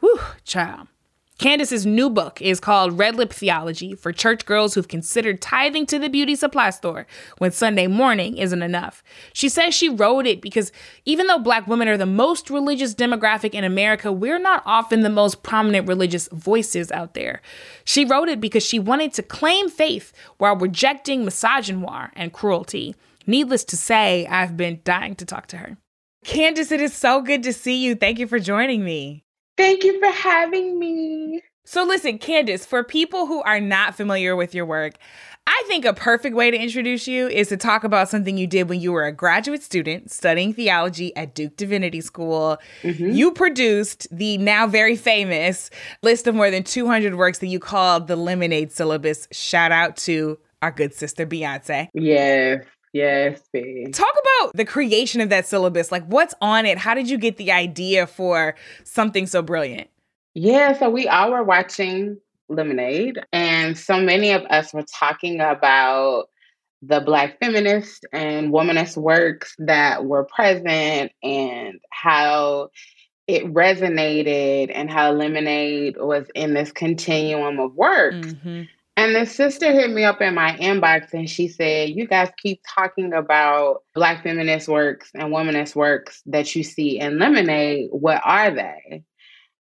Whew, 0.00 0.18
child. 0.44 0.88
Candice's 1.40 1.86
new 1.86 2.10
book 2.10 2.42
is 2.42 2.60
called 2.60 2.98
Red 2.98 3.16
Lip 3.16 3.32
Theology 3.32 3.94
for 3.94 4.12
church 4.12 4.44
girls 4.44 4.74
who've 4.74 4.86
considered 4.86 5.40
tithing 5.40 5.86
to 5.86 5.98
the 5.98 6.10
beauty 6.10 6.34
supply 6.34 6.68
store 6.68 7.06
when 7.38 7.50
Sunday 7.50 7.86
morning 7.86 8.36
isn't 8.36 8.60
enough. 8.60 9.02
She 9.32 9.48
says 9.48 9.74
she 9.74 9.88
wrote 9.88 10.26
it 10.26 10.42
because 10.42 10.70
even 11.06 11.28
though 11.28 11.38
black 11.38 11.66
women 11.66 11.88
are 11.88 11.96
the 11.96 12.04
most 12.04 12.50
religious 12.50 12.94
demographic 12.94 13.54
in 13.54 13.64
America, 13.64 14.12
we're 14.12 14.38
not 14.38 14.62
often 14.66 15.00
the 15.00 15.08
most 15.08 15.42
prominent 15.42 15.88
religious 15.88 16.28
voices 16.30 16.92
out 16.92 17.14
there. 17.14 17.40
She 17.86 18.04
wrote 18.04 18.28
it 18.28 18.38
because 18.38 18.62
she 18.62 18.78
wanted 18.78 19.14
to 19.14 19.22
claim 19.22 19.70
faith 19.70 20.12
while 20.36 20.56
rejecting 20.56 21.24
misogynoir 21.24 22.10
and 22.16 22.34
cruelty. 22.34 22.94
Needless 23.26 23.64
to 23.64 23.78
say, 23.78 24.26
I've 24.26 24.58
been 24.58 24.82
dying 24.84 25.14
to 25.14 25.24
talk 25.24 25.46
to 25.46 25.56
her. 25.56 25.78
Candice, 26.22 26.70
it 26.70 26.82
is 26.82 26.92
so 26.92 27.22
good 27.22 27.42
to 27.44 27.54
see 27.54 27.82
you. 27.82 27.94
Thank 27.94 28.18
you 28.18 28.26
for 28.26 28.38
joining 28.38 28.84
me. 28.84 29.24
Thank 29.60 29.84
you 29.84 30.00
for 30.00 30.10
having 30.10 30.78
me. 30.78 31.42
So, 31.64 31.84
listen, 31.84 32.18
Candice, 32.18 32.66
for 32.66 32.82
people 32.82 33.26
who 33.26 33.42
are 33.42 33.60
not 33.60 33.94
familiar 33.94 34.34
with 34.34 34.54
your 34.54 34.64
work, 34.64 34.94
I 35.46 35.62
think 35.66 35.84
a 35.84 35.92
perfect 35.92 36.34
way 36.34 36.50
to 36.50 36.56
introduce 36.56 37.06
you 37.06 37.28
is 37.28 37.48
to 37.48 37.58
talk 37.58 37.84
about 37.84 38.08
something 38.08 38.38
you 38.38 38.46
did 38.46 38.70
when 38.70 38.80
you 38.80 38.90
were 38.90 39.04
a 39.04 39.12
graduate 39.12 39.62
student 39.62 40.10
studying 40.10 40.54
theology 40.54 41.14
at 41.14 41.34
Duke 41.34 41.56
Divinity 41.56 42.00
School. 42.00 42.56
Mm-hmm. 42.82 43.10
You 43.10 43.32
produced 43.32 44.08
the 44.10 44.38
now 44.38 44.66
very 44.66 44.96
famous 44.96 45.70
list 46.02 46.26
of 46.26 46.34
more 46.34 46.50
than 46.50 46.62
200 46.62 47.16
works 47.16 47.40
that 47.40 47.48
you 47.48 47.58
called 47.58 48.06
the 48.06 48.16
Lemonade 48.16 48.72
Syllabus. 48.72 49.28
Shout 49.30 49.72
out 49.72 49.96
to 49.98 50.38
our 50.62 50.70
good 50.70 50.94
sister 50.94 51.26
Beyonce. 51.26 51.88
Yes. 51.92 52.64
Yes, 52.92 53.40
babe. 53.52 53.92
Talk 53.92 54.14
about 54.40 54.52
the 54.54 54.64
creation 54.64 55.20
of 55.20 55.28
that 55.28 55.46
syllabus. 55.46 55.92
Like, 55.92 56.04
what's 56.06 56.34
on 56.40 56.66
it? 56.66 56.78
How 56.78 56.94
did 56.94 57.08
you 57.08 57.18
get 57.18 57.36
the 57.36 57.52
idea 57.52 58.06
for 58.06 58.54
something 58.84 59.26
so 59.26 59.42
brilliant? 59.42 59.88
Yeah, 60.34 60.72
so 60.78 60.90
we 60.90 61.08
all 61.08 61.30
were 61.30 61.44
watching 61.44 62.18
Lemonade, 62.48 63.20
and 63.32 63.78
so 63.78 64.00
many 64.00 64.32
of 64.32 64.42
us 64.44 64.74
were 64.74 64.84
talking 64.92 65.40
about 65.40 66.26
the 66.82 67.00
Black 67.00 67.38
feminist 67.38 68.06
and 68.12 68.52
womanist 68.52 68.96
works 68.96 69.54
that 69.58 70.04
were 70.04 70.24
present 70.24 71.12
and 71.22 71.78
how 71.90 72.70
it 73.26 73.44
resonated 73.52 74.72
and 74.74 74.90
how 74.90 75.12
Lemonade 75.12 75.96
was 75.98 76.26
in 76.34 76.54
this 76.54 76.72
continuum 76.72 77.60
of 77.60 77.74
work. 77.74 78.14
Mm-hmm. 78.14 78.62
And 79.00 79.16
the 79.16 79.24
sister 79.24 79.72
hit 79.72 79.90
me 79.90 80.04
up 80.04 80.20
in 80.20 80.34
my 80.34 80.54
inbox 80.56 81.14
and 81.14 81.28
she 81.28 81.48
said, 81.48 81.88
You 81.88 82.06
guys 82.06 82.28
keep 82.36 82.60
talking 82.68 83.14
about 83.14 83.82
Black 83.94 84.22
feminist 84.22 84.68
works 84.68 85.10
and 85.14 85.32
womanist 85.32 85.74
works 85.74 86.22
that 86.26 86.54
you 86.54 86.62
see 86.62 87.00
in 87.00 87.18
Lemonade. 87.18 87.88
What 87.92 88.20
are 88.22 88.50
they? 88.50 89.02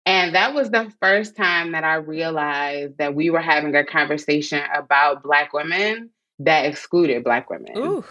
And 0.07 0.35
that 0.35 0.55
was 0.55 0.71
the 0.71 0.91
first 1.03 1.37
time 1.37 1.73
that 1.73 1.85
I 1.85 1.97
realized 1.97 2.97
that 2.97 3.15
we 3.15 3.29
were 3.29 3.43
having 3.43 3.75
a 3.77 3.85
conversation 3.85 4.63
about 4.75 5.23
Black 5.23 5.53
women 5.53 6.09
that 6.39 6.65
excluded 6.65 7.23
Black 7.23 7.51
women. 7.51 7.77
Ooh. 7.77 8.05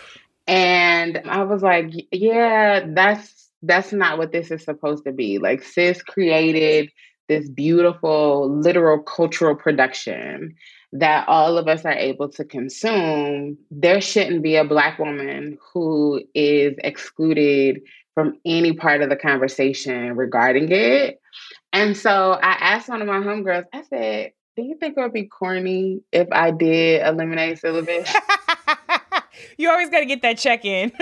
And 0.45 1.23
I 1.25 1.41
was 1.41 1.63
like, 1.63 1.91
yeah, 2.11 2.85
that's 2.87 3.49
that's 3.63 3.91
not 3.91 4.19
what 4.19 4.31
this 4.31 4.51
is 4.51 4.63
supposed 4.63 5.05
to 5.05 5.11
be. 5.11 5.39
Like 5.39 5.63
sis 5.63 6.03
created 6.03 6.91
this 7.27 7.49
beautiful 7.49 8.59
literal 8.59 8.99
cultural 8.99 9.55
production 9.55 10.53
that 10.99 11.27
all 11.27 11.57
of 11.57 11.67
us 11.67 11.83
are 11.83 11.91
able 11.91 12.29
to 12.29 12.45
consume, 12.45 13.57
there 13.69 13.99
shouldn't 13.99 14.41
be 14.41 14.55
a 14.55 14.63
Black 14.63 14.97
woman 14.97 15.57
who 15.73 16.23
is 16.33 16.75
excluded 16.83 17.81
from 18.13 18.39
any 18.45 18.73
part 18.73 19.01
of 19.01 19.09
the 19.09 19.15
conversation 19.15 20.15
regarding 20.15 20.71
it. 20.71 21.19
And 21.73 21.97
so 21.97 22.39
I 22.41 22.53
asked 22.53 22.87
one 22.87 23.01
of 23.01 23.07
my 23.07 23.19
homegirls, 23.19 23.65
I 23.73 23.83
said, 23.83 24.31
do 24.55 24.63
you 24.63 24.77
think 24.79 24.97
it 24.97 25.01
would 25.01 25.11
be 25.11 25.25
corny 25.25 26.01
if 26.13 26.29
I 26.31 26.51
did 26.51 27.01
a 27.01 27.11
Lemonade 27.11 27.59
syllabus? 27.59 28.13
you 29.57 29.69
always 29.69 29.89
got 29.89 29.99
to 29.99 30.05
get 30.05 30.21
that 30.21 30.37
check 30.37 30.63
in. 30.63 30.93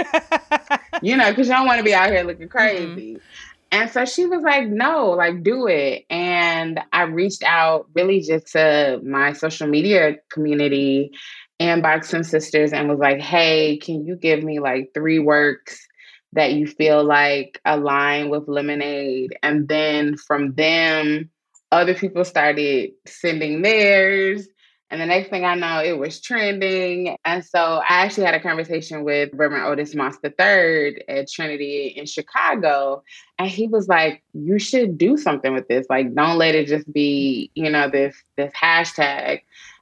you 1.03 1.15
know, 1.15 1.29
because 1.29 1.47
you 1.47 1.53
don't 1.53 1.67
want 1.67 1.77
to 1.77 1.83
be 1.83 1.93
out 1.93 2.09
here 2.09 2.23
looking 2.23 2.47
mm-hmm. 2.47 2.57
crazy. 2.57 3.13
Mm-hmm. 3.13 3.52
And 3.73 3.89
so 3.89 4.05
she 4.05 4.27
was 4.27 4.43
like, 4.43 4.67
no, 4.67 5.09
like, 5.09 5.41
do 5.41 5.65
it. 5.65 6.05
And 6.11 6.79
I 6.93 7.03
reached 7.03 7.41
out 7.43 7.87
really 7.95 8.21
just 8.21 8.51
to 8.51 9.01
my 9.03 9.33
social 9.33 9.65
media 9.65 10.17
community 10.31 11.09
and 11.59 11.81
Boxing 11.81 12.21
Sisters 12.21 12.71
and 12.71 12.87
was 12.87 12.99
like, 12.99 13.19
hey, 13.19 13.77
can 13.77 14.05
you 14.05 14.15
give 14.15 14.43
me 14.43 14.59
like 14.59 14.91
three 14.93 15.17
works 15.17 15.87
that 16.33 16.53
you 16.53 16.67
feel 16.67 17.03
like 17.03 17.59
align 17.65 18.29
with 18.29 18.47
Lemonade? 18.47 19.35
And 19.41 19.67
then 19.67 20.17
from 20.17 20.53
them, 20.53 21.31
other 21.71 21.95
people 21.95 22.23
started 22.25 22.91
sending 23.07 23.63
theirs. 23.63 24.47
And 24.93 25.01
the 25.01 25.07
next 25.07 25.31
thing 25.31 25.43
I 25.43 25.55
know, 25.55 25.81
it 25.83 25.97
was 25.97 26.21
trending. 26.21 27.17
And 27.25 27.43
so 27.43 27.81
I 27.89 28.03
actually 28.05 28.25
had 28.25 28.35
a 28.35 28.39
conversation 28.39 29.03
with 29.03 29.31
Reverend 29.33 29.65
Otis 29.65 29.95
Moss 29.95 30.17
III 30.23 31.03
at 31.09 31.31
Trinity 31.31 31.87
in 31.87 32.05
Chicago. 32.05 33.01
And 33.39 33.49
he 33.49 33.65
was 33.65 33.87
like, 33.87 34.23
you 34.33 34.59
should 34.59 34.99
do 34.99 35.17
something 35.17 35.51
with 35.51 35.67
this. 35.67 35.87
Like, 35.89 36.13
don't 36.13 36.37
let 36.37 36.53
it 36.53 36.67
just 36.67 36.93
be, 36.93 37.49
you 37.55 37.71
know, 37.71 37.89
this 37.89 38.15
this 38.37 38.53
hashtag. 38.53 39.41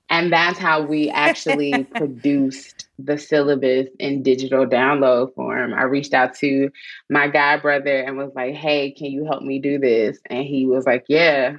And 0.09 0.31
that's 0.31 0.57
how 0.57 0.81
we 0.81 1.09
actually 1.09 1.83
produced 1.95 2.87
the 2.97 3.17
syllabus 3.17 3.89
in 3.99 4.23
digital 4.23 4.65
download 4.65 5.35
form. 5.35 5.73
I 5.73 5.83
reached 5.83 6.13
out 6.13 6.35
to 6.35 6.71
my 7.09 7.27
guy 7.27 7.57
brother 7.57 7.99
and 7.99 8.15
was 8.15 8.31
like, 8.33 8.55
hey, 8.55 8.91
can 8.91 9.07
you 9.07 9.25
help 9.25 9.43
me 9.43 9.59
do 9.59 9.77
this? 9.77 10.19
And 10.27 10.45
he 10.45 10.65
was 10.67 10.85
like, 10.85 11.03
yeah. 11.09 11.57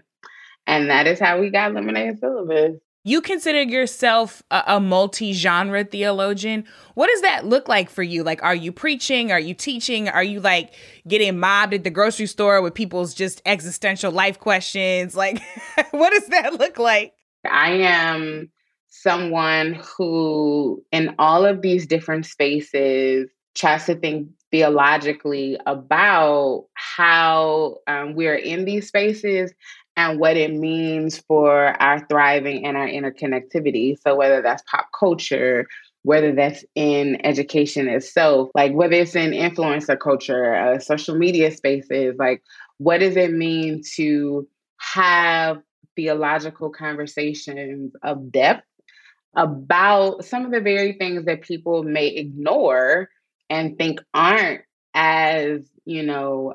And 0.66 0.88
that 0.88 1.06
is 1.06 1.20
how 1.20 1.38
we 1.38 1.50
got 1.50 1.74
Lemonade 1.74 2.18
Syllabus. 2.18 2.80
You 3.04 3.20
consider 3.20 3.62
yourself 3.62 4.44
a, 4.50 4.62
a 4.68 4.80
multi 4.80 5.32
genre 5.32 5.82
theologian. 5.84 6.64
What 6.94 7.08
does 7.08 7.22
that 7.22 7.44
look 7.44 7.68
like 7.68 7.90
for 7.90 8.02
you? 8.02 8.22
Like, 8.22 8.42
are 8.44 8.54
you 8.54 8.70
preaching? 8.70 9.32
Are 9.32 9.40
you 9.40 9.54
teaching? 9.54 10.08
Are 10.08 10.22
you 10.22 10.40
like 10.40 10.74
getting 11.08 11.38
mobbed 11.40 11.74
at 11.74 11.82
the 11.82 11.90
grocery 11.90 12.26
store 12.26 12.62
with 12.62 12.74
people's 12.74 13.12
just 13.12 13.42
existential 13.44 14.12
life 14.12 14.38
questions? 14.38 15.16
Like, 15.16 15.42
what 15.90 16.10
does 16.10 16.28
that 16.28 16.58
look 16.60 16.78
like? 16.78 17.14
I 17.50 17.72
am 17.72 18.52
someone 18.88 19.80
who, 19.96 20.84
in 20.92 21.16
all 21.18 21.44
of 21.44 21.60
these 21.60 21.86
different 21.86 22.24
spaces, 22.26 23.28
tries 23.56 23.86
to 23.86 23.96
think 23.96 24.28
theologically 24.52 25.58
about 25.66 26.66
how 26.74 27.78
um, 27.88 28.14
we're 28.14 28.36
in 28.36 28.64
these 28.64 28.86
spaces 28.86 29.52
and 29.96 30.18
what 30.18 30.36
it 30.36 30.52
means 30.52 31.18
for 31.18 31.80
our 31.82 32.04
thriving 32.08 32.64
and 32.64 32.76
our 32.76 32.88
interconnectivity. 32.88 33.96
So, 34.00 34.14
whether 34.16 34.42
that's 34.42 34.62
pop 34.70 34.86
culture, 34.98 35.66
whether 36.02 36.32
that's 36.34 36.64
in 36.74 37.24
education 37.24 37.88
itself, 37.88 38.50
like 38.54 38.72
whether 38.72 38.94
it's 38.94 39.14
in 39.14 39.30
influencer 39.30 39.98
culture, 39.98 40.54
uh, 40.54 40.78
social 40.78 41.16
media 41.16 41.50
spaces, 41.50 42.16
like 42.18 42.42
what 42.78 42.98
does 42.98 43.16
it 43.16 43.32
mean 43.32 43.82
to 43.94 44.48
have 44.78 45.62
theological 45.94 46.70
conversations 46.70 47.92
of 48.02 48.32
depth 48.32 48.64
about 49.36 50.24
some 50.24 50.44
of 50.44 50.52
the 50.52 50.60
very 50.60 50.94
things 50.94 51.24
that 51.24 51.42
people 51.42 51.82
may 51.82 52.08
ignore 52.08 53.08
and 53.48 53.78
think 53.78 54.00
aren't 54.12 54.62
as, 54.94 55.62
you 55.84 56.02
know, 56.02 56.54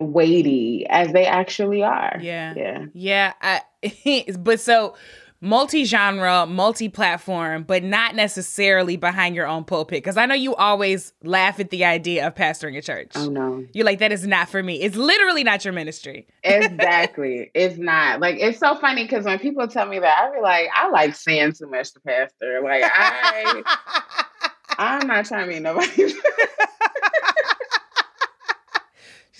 weighty 0.00 0.86
as 0.88 1.12
they 1.12 1.26
actually 1.26 1.82
are. 1.82 2.18
Yeah. 2.20 2.54
Yeah. 2.56 2.86
Yeah. 2.94 3.32
I, 3.40 4.24
but 4.38 4.60
so 4.60 4.94
multi-genre, 5.42 6.46
multi-platform, 6.46 7.64
but 7.64 7.82
not 7.82 8.14
necessarily 8.14 8.96
behind 8.96 9.34
your 9.34 9.46
own 9.46 9.64
pulpit. 9.64 10.02
Because 10.02 10.16
I 10.16 10.24
know 10.24 10.36
you 10.36 10.54
always 10.54 11.12
laugh 11.24 11.60
at 11.60 11.70
the 11.70 11.84
idea 11.84 12.26
of 12.26 12.34
pastoring 12.34 12.78
a 12.78 12.80
church. 12.80 13.10
Oh 13.16 13.28
no, 13.28 13.66
you're 13.74 13.84
like 13.84 13.98
that 13.98 14.12
is 14.12 14.26
not 14.26 14.48
for 14.48 14.62
me. 14.62 14.80
It's 14.80 14.96
literally 14.96 15.44
not 15.44 15.64
your 15.64 15.74
ministry. 15.74 16.26
exactly, 16.44 17.50
it's 17.54 17.76
not. 17.76 18.20
Like 18.20 18.36
it's 18.38 18.58
so 18.58 18.76
funny 18.76 19.02
because 19.02 19.24
when 19.24 19.38
people 19.40 19.66
tell 19.68 19.86
me 19.86 19.98
that, 19.98 20.18
I 20.18 20.34
be 20.34 20.40
like, 20.40 20.68
I 20.72 20.88
like 20.88 21.14
saying 21.14 21.52
too 21.54 21.66
much 21.66 21.92
to 21.92 22.00
pastor. 22.00 22.60
Like 22.62 22.84
I, 22.86 24.24
I'm 24.78 25.06
not 25.06 25.26
trying 25.26 25.48
to 25.48 25.54
be 25.54 25.60
nobody. 25.60 26.14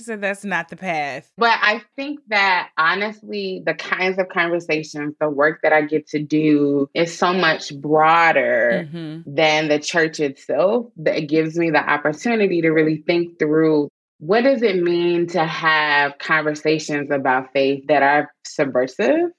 Said 0.03 0.21
that's 0.21 0.45
not 0.45 0.69
the 0.69 0.77
path. 0.77 1.31
But 1.39 1.59
I 1.63 1.83
think 1.97 2.21
that 2.29 2.71
honestly, 2.77 3.63
the 3.65 3.75
kinds 3.75 4.19
of 4.19 4.29
conversations, 4.29 5.15
the 5.21 5.31
work 5.31 5.61
that 5.63 5.73
I 5.73 5.83
get 5.83 6.07
to 6.09 6.19
do 6.19 6.89
is 6.95 7.17
so 7.17 7.33
much 7.33 7.75
broader 7.81 8.89
mm-hmm. 8.93 9.35
than 9.35 9.69
the 9.69 9.79
church 9.79 10.21
itself 10.21 10.87
that 10.97 11.17
it 11.17 11.29
gives 11.29 11.59
me 11.59 11.71
the 11.71 11.89
opportunity 11.89 12.61
to 12.63 12.71
really 12.71 13.05
think 13.07 13.39
through 13.39 13.89
what 14.19 14.43
does 14.43 14.63
it 14.63 14.83
mean 14.83 15.27
to 15.29 15.45
have 15.45 16.19
conversations 16.19 17.11
about 17.11 17.53
faith 17.53 17.85
that 17.89 18.03
are 18.03 18.33
subversive 18.45 19.31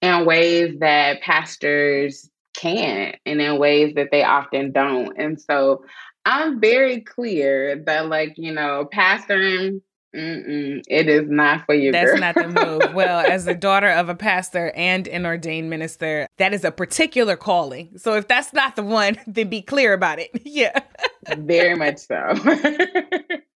in 0.00 0.26
ways 0.26 0.76
that 0.80 1.20
pastors 1.22 2.28
can't 2.54 3.16
and 3.26 3.40
in 3.40 3.58
ways 3.58 3.94
that 3.96 4.08
they 4.10 4.22
often 4.22 4.72
don't. 4.72 5.14
And 5.18 5.40
so 5.40 5.84
I'm 6.24 6.60
very 6.60 7.00
clear 7.00 7.82
that, 7.84 8.08
like, 8.08 8.34
you 8.36 8.52
know, 8.52 8.88
pastoring 8.92 9.82
Mm-mm, 10.14 10.82
it 10.88 11.08
is 11.08 11.28
not 11.28 11.66
for 11.66 11.74
you. 11.74 11.90
That's 11.90 12.12
girl. 12.12 12.20
not 12.20 12.34
the 12.34 12.48
move. 12.48 12.82
Well, 12.94 13.18
as 13.28 13.44
the 13.44 13.54
daughter 13.54 13.90
of 13.90 14.08
a 14.08 14.14
pastor 14.14 14.70
and 14.76 15.08
an 15.08 15.26
ordained 15.26 15.68
minister, 15.68 16.28
that 16.38 16.54
is 16.54 16.64
a 16.64 16.70
particular 16.70 17.36
calling. 17.36 17.98
So 17.98 18.14
if 18.14 18.28
that's 18.28 18.52
not 18.52 18.76
the 18.76 18.84
one, 18.84 19.16
then 19.26 19.48
be 19.48 19.62
clear 19.62 19.92
about 19.92 20.18
it. 20.20 20.30
yeah. 20.44 20.78
Very 21.36 21.74
much 21.74 21.98
so. 21.98 22.34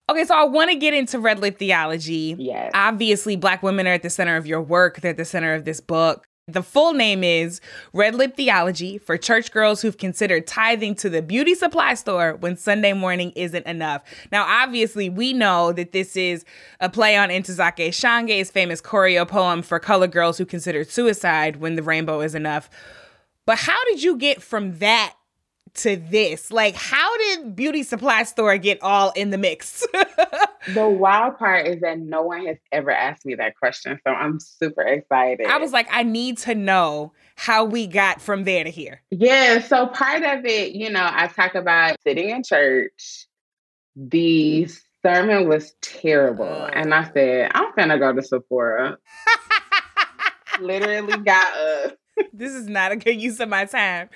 Okay, 0.07 0.23
so 0.23 0.35
I 0.35 0.43
want 0.43 0.69
to 0.69 0.77
get 0.77 0.93
into 0.93 1.19
red 1.19 1.39
lip 1.39 1.57
theology. 1.57 2.35
Yes. 2.37 2.71
Obviously, 2.75 3.35
Black 3.35 3.63
women 3.63 3.87
are 3.87 3.93
at 3.93 4.03
the 4.03 4.09
center 4.09 4.37
of 4.37 4.45
your 4.45 4.61
work. 4.61 5.01
They're 5.01 5.11
at 5.11 5.17
the 5.17 5.25
center 5.25 5.53
of 5.55 5.65
this 5.65 5.81
book. 5.81 6.27
The 6.47 6.61
full 6.61 6.93
name 6.93 7.23
is 7.23 7.59
Red 7.91 8.13
Lip 8.13 8.37
Theology 8.37 8.99
for 8.99 9.17
church 9.17 9.51
girls 9.51 9.81
who've 9.81 9.97
considered 9.97 10.45
tithing 10.45 10.93
to 10.97 11.09
the 11.09 11.23
beauty 11.23 11.55
supply 11.55 11.95
store 11.95 12.35
when 12.35 12.55
Sunday 12.55 12.93
morning 12.93 13.31
isn't 13.35 13.65
enough. 13.65 14.03
Now, 14.31 14.45
obviously, 14.47 15.09
we 15.09 15.33
know 15.33 15.71
that 15.71 15.91
this 15.91 16.15
is 16.15 16.45
a 16.79 16.87
play 16.87 17.17
on 17.17 17.29
Ntozake 17.29 17.91
Shange's 17.91 18.51
famous 18.51 18.79
choreo 18.79 19.27
poem 19.27 19.63
for 19.63 19.79
color 19.79 20.05
girls 20.05 20.37
who 20.37 20.45
considered 20.45 20.91
suicide 20.91 21.55
when 21.55 21.77
the 21.77 21.81
rainbow 21.81 22.21
is 22.21 22.35
enough. 22.35 22.69
But 23.47 23.57
how 23.57 23.83
did 23.85 24.03
you 24.03 24.15
get 24.15 24.39
from 24.39 24.77
that 24.77 25.15
to 25.75 25.97
this? 25.97 26.51
Like, 26.51 26.75
how 26.75 27.17
did 27.17 27.55
beauty 27.55 27.83
supply 27.83 28.23
store 28.23 28.57
get 28.57 28.81
all 28.81 29.11
in 29.11 29.29
the 29.29 29.37
mix? 29.37 29.85
the 30.73 30.87
wild 30.87 31.37
part 31.37 31.67
is 31.67 31.81
that 31.81 31.99
no 31.99 32.23
one 32.23 32.45
has 32.45 32.57
ever 32.71 32.91
asked 32.91 33.25
me 33.25 33.35
that 33.35 33.57
question. 33.57 33.99
So 34.05 34.13
I'm 34.13 34.39
super 34.39 34.81
excited. 34.81 35.47
I 35.47 35.57
was 35.57 35.71
like, 35.71 35.87
I 35.91 36.03
need 36.03 36.37
to 36.39 36.55
know 36.55 37.13
how 37.35 37.65
we 37.65 37.87
got 37.87 38.21
from 38.21 38.43
there 38.43 38.63
to 38.63 38.69
here. 38.69 39.01
Yeah. 39.11 39.61
So 39.61 39.87
part 39.87 40.23
of 40.23 40.45
it, 40.45 40.73
you 40.73 40.89
know, 40.89 41.07
I 41.09 41.27
talk 41.27 41.55
about 41.55 41.97
sitting 42.03 42.29
in 42.29 42.43
church. 42.43 43.27
The 43.95 44.67
sermon 45.05 45.47
was 45.47 45.73
terrible. 45.81 46.69
And 46.73 46.93
I 46.93 47.11
said, 47.11 47.51
I'm 47.53 47.73
gonna 47.77 47.99
go 47.99 48.13
to 48.13 48.23
Sephora. 48.23 48.97
Literally 50.59 51.17
got 51.17 51.57
up. 51.57 51.97
This 52.33 52.53
is 52.53 52.67
not 52.67 52.91
a 52.91 52.95
good 52.95 53.21
use 53.21 53.39
of 53.39 53.49
my 53.49 53.65
time. 53.65 54.09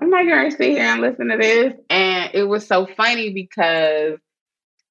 I'm 0.00 0.10
not 0.10 0.26
gonna 0.26 0.50
sit 0.50 0.70
here 0.70 0.82
and 0.82 1.00
listen 1.00 1.28
to 1.28 1.36
this. 1.36 1.74
And 1.90 2.30
it 2.34 2.44
was 2.44 2.66
so 2.66 2.86
funny 2.86 3.32
because 3.32 4.18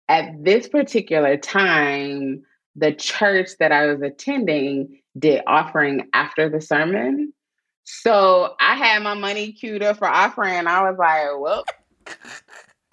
at 0.08 0.43
this 0.43 0.67
particular 0.67 1.38
time, 1.38 2.43
the 2.76 2.93
church 2.93 3.50
that 3.60 3.72
I 3.72 3.88
was 3.88 4.02
attending 4.02 5.02
did 5.17 5.41
offering 5.48 6.08
after 6.13 6.50
the 6.50 6.62
sermon. 6.62 7.34
So 7.84 8.56
I 8.60 8.76
had 8.76 9.02
my 9.02 9.15
money 9.15 9.52
queued 9.52 9.82
up 9.82 9.98
for 9.98 10.08
offering. 10.08 10.67
I 10.67 10.89
was 10.89 10.98
like, 10.98 11.28
well. 11.39 11.63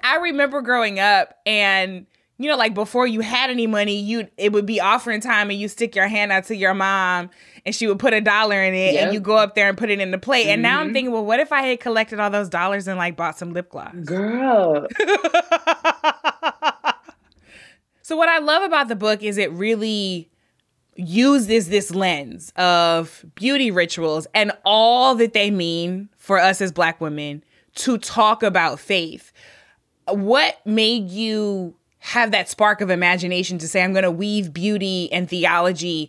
I 0.02 0.16
remember 0.18 0.62
growing 0.62 1.00
up 1.00 1.34
and 1.44 2.06
you 2.38 2.50
know, 2.50 2.56
like 2.56 2.74
before 2.74 3.06
you 3.06 3.20
had 3.20 3.48
any 3.48 3.66
money, 3.66 3.98
you 3.98 4.28
it 4.36 4.52
would 4.52 4.66
be 4.66 4.80
offering 4.80 5.20
time 5.20 5.50
and 5.50 5.58
you 5.58 5.68
stick 5.68 5.96
your 5.96 6.06
hand 6.08 6.32
out 6.32 6.44
to 6.44 6.56
your 6.56 6.74
mom 6.74 7.30
and 7.64 7.74
she 7.74 7.86
would 7.86 7.98
put 7.98 8.12
a 8.12 8.20
dollar 8.20 8.62
in 8.62 8.74
it 8.74 8.94
yep. 8.94 9.04
and 9.04 9.14
you 9.14 9.20
go 9.20 9.36
up 9.36 9.54
there 9.54 9.68
and 9.68 9.78
put 9.78 9.88
it 9.88 10.00
in 10.00 10.10
the 10.10 10.18
plate. 10.18 10.42
Mm-hmm. 10.42 10.52
And 10.52 10.62
now 10.62 10.80
I'm 10.80 10.86
mm-hmm. 10.86 10.94
thinking, 10.94 11.12
well, 11.12 11.24
what 11.24 11.40
if 11.40 11.50
I 11.50 11.62
had 11.62 11.80
collected 11.80 12.20
all 12.20 12.30
those 12.30 12.48
dollars 12.48 12.86
and 12.88 12.98
like 12.98 13.16
bought 13.16 13.38
some 13.38 13.54
lip 13.54 13.70
gloss? 13.70 13.94
Girl. 14.04 14.86
so 18.02 18.16
what 18.16 18.28
I 18.28 18.38
love 18.38 18.62
about 18.62 18.88
the 18.88 18.96
book 18.96 19.22
is 19.22 19.38
it 19.38 19.50
really 19.52 20.30
uses 20.94 21.68
this 21.68 21.94
lens 21.94 22.52
of 22.56 23.24
beauty 23.34 23.70
rituals 23.70 24.26
and 24.34 24.52
all 24.64 25.14
that 25.14 25.32
they 25.32 25.50
mean 25.50 26.08
for 26.16 26.38
us 26.38 26.60
as 26.60 26.72
black 26.72 27.00
women 27.00 27.42
to 27.76 27.96
talk 27.98 28.42
about 28.42 28.78
faith. 28.78 29.32
What 30.08 30.64
made 30.66 31.10
you 31.10 31.75
have 32.06 32.30
that 32.30 32.48
spark 32.48 32.80
of 32.80 32.88
imagination 32.88 33.58
to 33.58 33.66
say, 33.66 33.82
I'm 33.82 33.92
going 33.92 34.04
to 34.04 34.12
weave 34.12 34.52
beauty 34.52 35.12
and 35.12 35.28
theology 35.28 36.08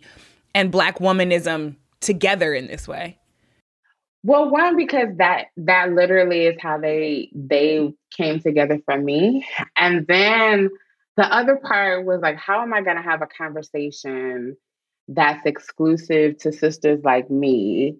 and 0.54 0.70
black 0.70 1.00
womanism 1.00 1.74
together 1.98 2.54
in 2.54 2.68
this 2.68 2.86
way? 2.86 3.18
Well, 4.22 4.48
one 4.48 4.76
because 4.76 5.08
that 5.16 5.46
that 5.56 5.92
literally 5.92 6.46
is 6.46 6.56
how 6.60 6.78
they 6.78 7.30
they 7.34 7.92
came 8.16 8.38
together 8.38 8.78
for 8.84 8.96
me. 8.96 9.44
And 9.76 10.06
then 10.06 10.70
the 11.16 11.24
other 11.24 11.56
part 11.56 12.04
was 12.04 12.20
like 12.20 12.36
how 12.36 12.62
am 12.62 12.72
I 12.72 12.82
going 12.82 12.96
to 12.96 13.02
have 13.02 13.22
a 13.22 13.26
conversation 13.26 14.56
that's 15.08 15.44
exclusive 15.46 16.38
to 16.38 16.52
sisters 16.52 17.00
like 17.02 17.28
me 17.28 17.96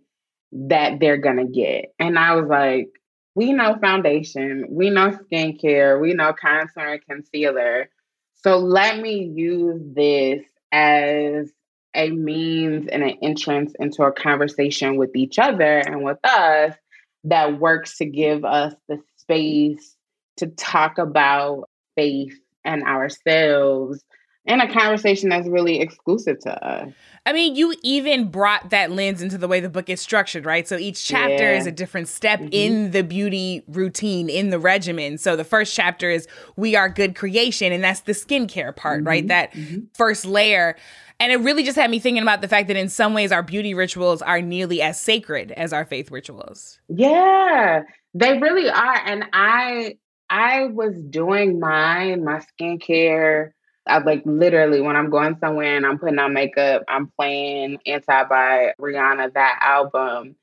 that 0.53 1.01
they're 1.01 1.17
going 1.17 1.39
to 1.39 1.53
get? 1.53 1.95
And 1.99 2.17
I 2.17 2.37
was 2.37 2.49
like, 2.49 2.91
we 3.39 3.53
know 3.53 3.77
foundation, 3.81 4.67
we 4.69 4.91
know 4.91 5.13
skincare, 5.13 6.01
we 6.01 6.13
know 6.13 6.33
contour 6.33 6.95
and 6.95 7.07
concealer. 7.09 7.89
So 8.35 8.59
let 8.59 8.99
me 8.99 9.31
use 9.33 9.81
this 9.95 10.43
as 10.73 11.49
a 11.95 12.11
means 12.11 12.89
and 12.89 13.05
an 13.05 13.17
entrance 13.23 13.75
into 13.79 14.03
a 14.03 14.11
conversation 14.11 14.97
with 14.97 15.15
each 15.15 15.39
other 15.39 15.79
and 15.79 16.03
with 16.03 16.19
us 16.25 16.75
that 17.23 17.61
works 17.61 17.99
to 17.99 18.07
give 18.07 18.45
us 18.45 18.75
the 18.89 18.99
space 19.19 19.95
to 20.39 20.49
talk 20.49 20.99
about 20.99 21.71
faith 21.95 22.37
and 22.65 22.83
ourselves 22.83 24.03
in 24.49 24.61
a 24.61 24.73
conversation 24.73 25.29
that's 25.29 25.47
really 25.47 25.81
exclusive 25.81 26.41
to 26.41 26.67
us. 26.67 26.91
I 27.27 27.35
mean, 27.35 27.55
you 27.55 27.75
even 27.83 28.31
brought 28.31 28.71
that 28.71 28.91
lens 28.91 29.21
into 29.21 29.37
the 29.37 29.47
way 29.47 29.61
the 29.61 29.69
book 29.69 29.91
is 29.91 30.01
structured, 30.01 30.47
right? 30.47 30.67
So 30.67 30.79
each 30.79 31.05
chapter 31.05 31.45
yeah. 31.45 31.59
is 31.59 31.67
a 31.67 31.71
different 31.71 32.09
step 32.09 32.41
mm-hmm. 32.41 32.49
in 32.53 32.91
the 32.93 33.03
beauty 33.03 33.63
routine, 33.69 34.31
in 34.31 34.49
the 34.49 34.59
regimen. 34.59 35.19
So 35.19 35.37
the 35.37 35.45
first 35.45 35.75
chapter 35.77 36.11
is 36.11 36.27
We 36.57 36.75
Are 36.75 36.89
Good 36.89 37.15
Creation, 37.15 37.71
and 37.71 37.85
that's 37.85 38.01
the 38.01 38.13
skincare 38.13 38.75
part, 38.75 39.01
mm-hmm. 39.01 39.09
right? 39.09 39.29
That 39.29 39.53
mm-hmm. 39.53 39.81
first 39.93 40.25
layer. 40.25 40.77
And 41.21 41.31
it 41.31 41.37
really 41.37 41.65
just 41.65 41.77
had 41.77 41.91
me 41.91 41.99
thinking 41.99 42.23
about 42.23 42.41
the 42.41 42.49
fact 42.49 42.69
that 42.69 42.77
in 42.79 42.89
some 42.89 43.13
ways 43.13 43.31
our 43.31 43.43
beauty 43.43 43.75
rituals 43.75 44.23
are 44.23 44.41
nearly 44.41 44.81
as 44.81 44.99
sacred 44.99 45.53
as 45.53 45.75
our 45.75 45.85
faith 45.85 46.11
rituals. 46.11 46.79
Yeah, 46.89 47.83
they 48.15 48.39
really 48.39 48.71
are. 48.71 49.01
And 49.05 49.25
I 49.35 49.99
I 50.31 50.67
was 50.67 50.95
doing 51.11 51.61
mine, 51.61 52.25
my 52.25 52.41
skincare. 52.59 53.51
I 53.89 53.99
like 53.99 54.23
literally 54.25 54.81
when 54.81 54.97
I'm 54.97 55.11
going 55.11 55.37
somewhere 55.39 55.77
and 55.77 55.87
I'm 55.87 55.99
putting 55.99 56.19
on 56.19 56.33
makeup, 56.33 56.85
I'm 56.89 57.11
playing 57.19 57.79
Anti 57.87 58.25
by 58.25 58.73
Rihanna, 58.81 59.33
that 59.35 59.59
album. 59.63 60.37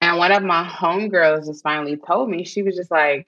And 0.00 0.18
one 0.18 0.32
of 0.32 0.42
my 0.42 0.64
homegirls 0.64 1.46
just 1.46 1.62
finally 1.62 1.96
told 1.96 2.28
me, 2.28 2.44
she 2.44 2.62
was 2.62 2.76
just 2.76 2.90
like, 2.90 3.26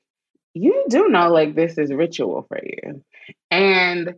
You 0.54 0.84
do 0.88 1.08
know 1.08 1.30
like 1.30 1.54
this 1.54 1.78
is 1.78 1.92
ritual 1.92 2.46
for 2.48 2.60
you. 2.62 3.02
And 3.50 4.14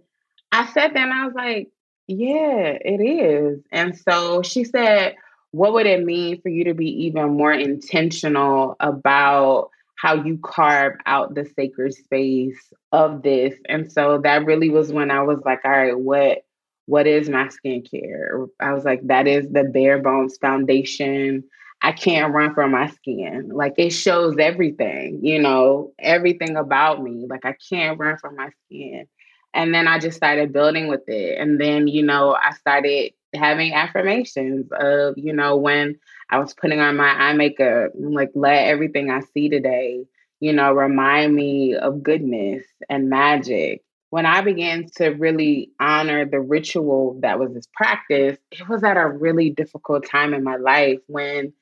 I 0.53 0.67
sat 0.67 0.95
there 0.95 1.05
and 1.05 1.13
I 1.13 1.27
was 1.27 1.35
like, 1.35 1.69
yeah, 2.09 2.79
it 2.81 3.03
is. 3.03 3.61
And 3.71 3.97
so 3.97 4.43
she 4.43 4.65
said, 4.65 5.15
What 5.51 5.75
would 5.75 5.87
it 5.87 6.05
mean 6.05 6.41
for 6.41 6.49
you 6.49 6.65
to 6.65 6.75
be 6.75 7.07
even 7.07 7.37
more 7.37 7.53
intentional 7.53 8.77
about 8.81 9.71
how 9.99 10.15
you 10.15 10.39
carve 10.43 10.95
out 11.07 11.35
the 11.35 11.45
sacred 11.57 11.95
space 11.95 12.73
of 12.93 13.23
this? 13.23 13.55
And 13.69 13.91
so 13.91 14.19
that 14.19 14.45
really 14.45 14.71
was 14.71 14.93
when 14.93 15.11
I 15.11 15.23
was 15.23 15.41
like, 15.45 15.61
All 15.65 15.71
right, 15.71 15.99
what 15.99 16.39
what 16.87 17.07
is 17.07 17.29
my 17.29 17.49
skincare? 17.49 18.49
I 18.61 18.73
was 18.73 18.85
like, 18.85 19.07
that 19.09 19.27
is 19.27 19.47
the 19.51 19.65
bare 19.65 20.01
bones 20.01 20.39
foundation. 20.39 21.45
I 21.83 21.93
can't 21.93 22.33
run 22.33 22.55
from 22.55 22.71
my 22.71 22.89
skin. 22.89 23.51
Like 23.53 23.75
it 23.77 23.91
shows 23.91 24.37
everything, 24.39 25.21
you 25.23 25.39
know, 25.39 25.93
everything 25.99 26.57
about 26.57 27.03
me. 27.03 27.27
Like 27.29 27.45
I 27.45 27.55
can't 27.69 27.99
run 27.99 28.17
from 28.17 28.37
my 28.37 28.49
skin. 28.65 29.07
And 29.53 29.75
then 29.75 29.87
I 29.87 29.99
just 29.99 30.17
started 30.17 30.53
building 30.53 30.89
with 30.89 31.07
it. 31.09 31.39
And 31.39 31.61
then, 31.61 31.89
you 31.89 32.03
know, 32.03 32.35
I 32.35 32.53
started 32.53 33.13
having 33.35 33.75
affirmations 33.75 34.67
of, 34.73 35.15
you 35.17 35.33
know, 35.33 35.57
when 35.57 35.97
I 36.31 36.39
was 36.39 36.55
putting 36.55 36.81
on 36.81 36.97
my 36.97 37.09
eye 37.09 37.35
makeup, 37.35 37.93
like, 37.95 38.31
let 38.35 38.67
everything 38.67 39.11
I 39.11 39.21
see 39.21 39.49
today, 39.49 40.05
you 40.41 40.53
know, 40.53 40.73
remind 40.73 41.35
me 41.35 41.75
of 41.75 42.03
goodness 42.03 42.65
and 42.89 43.11
magic. 43.11 43.83
When 44.11 44.25
I 44.25 44.41
began 44.41 44.87
to 44.97 45.09
really 45.11 45.71
honor 45.79 46.25
the 46.25 46.41
ritual 46.41 47.19
that 47.21 47.39
was 47.39 47.53
this 47.53 47.69
practice, 47.75 48.39
it 48.51 48.67
was 48.69 48.83
at 48.83 48.97
a 48.97 49.07
really 49.07 49.51
difficult 49.51 50.07
time 50.11 50.33
in 50.33 50.43
my 50.43 50.57
life 50.57 51.01
when 51.07 51.53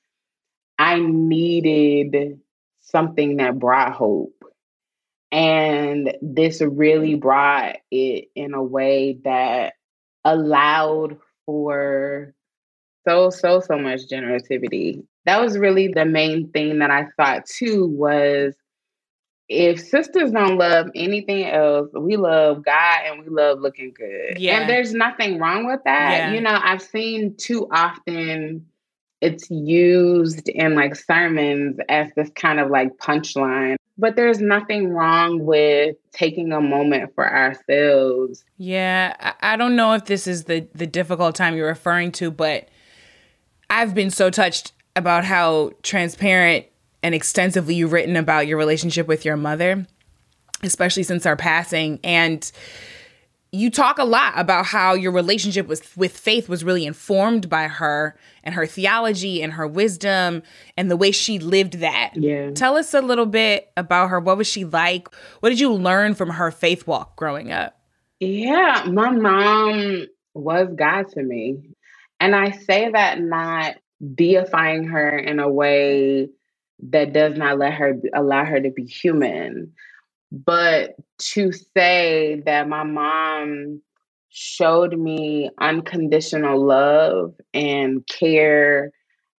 I 0.79 1.00
needed 1.00 2.38
something 2.81 3.38
that 3.38 3.59
brought 3.59 3.92
hope. 3.92 4.33
And 5.33 6.16
this 6.22 6.61
really 6.61 7.16
brought 7.16 7.79
it 7.90 8.29
in 8.37 8.55
a 8.55 8.62
way 8.62 9.18
that 9.24 9.74
allowed 10.24 11.18
for 11.46 12.35
so, 13.06 13.30
so, 13.30 13.61
so 13.61 13.78
much 13.78 14.02
generativity. 14.11 15.04
That 15.24 15.40
was 15.40 15.56
really 15.59 15.88
the 15.88 16.04
main 16.04 16.50
thing 16.50 16.80
that 16.80 16.90
I 16.90 17.06
thought 17.16 17.46
too 17.46 17.87
was 17.87 18.54
if 19.48 19.80
sisters 19.80 20.32
don't 20.32 20.59
love 20.59 20.88
anything 20.94 21.46
else, 21.46 21.88
we 21.94 22.16
love 22.16 22.64
God 22.64 23.00
and 23.06 23.22
we 23.22 23.28
love 23.28 23.61
looking 23.61 23.92
good. 23.94 24.38
Yeah. 24.38 24.61
And 24.61 24.68
there's 24.68 24.92
nothing 24.92 25.38
wrong 25.38 25.66
with 25.66 25.80
that. 25.85 26.11
Yeah. 26.11 26.32
You 26.32 26.40
know, 26.40 26.59
I've 26.61 26.82
seen 26.82 27.37
too 27.37 27.68
often 27.70 28.66
it's 29.20 29.50
used 29.50 30.48
in 30.48 30.74
like 30.74 30.94
sermons 30.94 31.78
as 31.88 32.09
this 32.16 32.30
kind 32.35 32.61
of 32.61 32.70
like 32.70 32.96
punchline. 32.98 33.76
But 33.98 34.14
there's 34.14 34.40
nothing 34.40 34.90
wrong 34.90 35.44
with 35.44 35.96
taking 36.12 36.52
a 36.52 36.61
moment 36.61 37.14
for 37.14 37.26
ourselves. 37.26 38.44
Yeah, 38.59 39.35
I 39.40 39.56
don't 39.56 39.74
know 39.74 39.94
if 39.94 40.04
this 40.04 40.26
is 40.26 40.44
the 40.44 40.66
the 40.74 40.87
difficult 40.87 41.35
time 41.35 41.56
you're 41.56 41.68
referring 41.68 42.12
to, 42.12 42.30
but 42.30 42.68
I've 43.70 43.94
been 43.94 44.11
so 44.11 44.30
touched 44.30 44.72
about 44.94 45.24
how 45.24 45.72
transparent 45.82 46.66
and 47.02 47.14
extensively 47.14 47.74
you've 47.74 47.92
written 47.92 48.16
about 48.16 48.46
your 48.46 48.59
relationship 48.59 49.06
with 49.06 49.24
your 49.24 49.37
mother, 49.37 49.87
especially 50.62 51.02
since 51.02 51.26
our 51.26 51.37
passing 51.37 52.00
and 52.02 52.50
you 53.57 53.71
talk 53.71 53.99
a 53.99 54.05
lot 54.05 54.35
about 54.37 54.66
how 54.66 54.95
your 54.95 55.12
relationship 55.12 55.66
with 55.66 55.97
with 55.97 56.16
faith 56.16 56.49
was 56.49 56.62
really 56.62 56.85
informed 56.85 57.49
by 57.49 57.69
her 57.69 58.16
and 58.45 58.55
her 58.55 58.66
theology 58.66 59.42
and 59.42 59.55
her 59.55 59.66
wisdom 59.66 60.42
and 60.77 60.90
the 60.90 60.97
way 60.97 61.11
she 61.11 61.38
lived 61.38 61.75
that. 61.81 62.12
Yeah. 62.14 62.51
Tell 62.51 62.77
us 62.77 62.95
a 62.95 63.01
little 63.01 63.27
bit 63.27 63.73
about 63.77 64.09
her. 64.09 64.21
What 64.21 64.37
was 64.37 64.47
she 64.47 64.64
like? 64.64 65.09
What 65.40 65.49
did 65.49 65.61
you 65.61 65.73
learn 65.73 66.14
from 66.14 66.31
her 66.31 66.51
faith 66.51 66.87
walk 66.87 67.16
growing 67.16 67.51
up? 67.51 67.79
Yeah, 68.21 68.85
my 68.88 69.11
mom 69.11 70.07
was 70.35 70.69
God 70.75 71.09
to 71.12 71.23
me. 71.23 71.71
And 72.21 72.35
I 72.35 72.51
say 72.51 72.90
that 72.90 73.21
not 73.21 73.77
deifying 74.14 74.85
her 74.85 75.19
in 75.19 75.38
a 75.38 75.49
way 75.49 76.29
that 76.90 77.12
does 77.12 77.37
not 77.37 77.59
let 77.59 77.75
her 77.75 78.01
allow 78.14 78.45
her 78.45 78.61
to 78.61 78.71
be 78.71 78.85
human 78.85 79.73
but 80.33 80.97
to 81.19 81.53
say 81.53 82.43
that 82.47 82.69
my 82.69 82.83
mom 82.83 83.81
showed 84.31 84.99
me 84.99 85.51
unconditional 85.61 86.62
love 86.62 87.35
and 87.55 88.07
care 88.07 88.93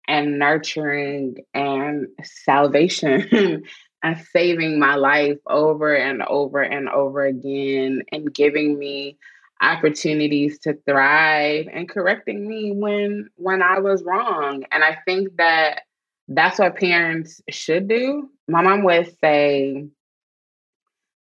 and 0.09 0.39
nurturing 0.39 1.37
and 1.53 2.07
salvation 2.23 3.63
and 4.03 4.27
saving 4.33 4.79
my 4.79 4.95
life 4.95 5.39
over 5.47 5.95
and 5.95 6.23
over 6.23 6.63
and 6.63 6.89
over 6.89 7.25
again 7.25 8.03
and 8.13 8.33
giving 8.33 8.79
me 8.79 9.19
opportunities 9.61 10.59
to 10.61 10.75
thrive 10.87 11.67
and 11.73 11.89
correcting 11.89 12.47
me 12.47 12.73
when 12.73 13.29
when 13.37 13.63
I 13.63 13.81
was 13.81 14.03
wrong 14.05 14.65
and 14.71 14.85
I 14.85 14.99
think 15.05 15.37
that 15.37 15.83
that's 16.29 16.59
what 16.59 16.77
parents 16.77 17.41
should 17.51 17.89
do. 17.89 18.29
My 18.49 18.63
mom 18.63 18.83
would 18.85 19.15
say 19.21 19.89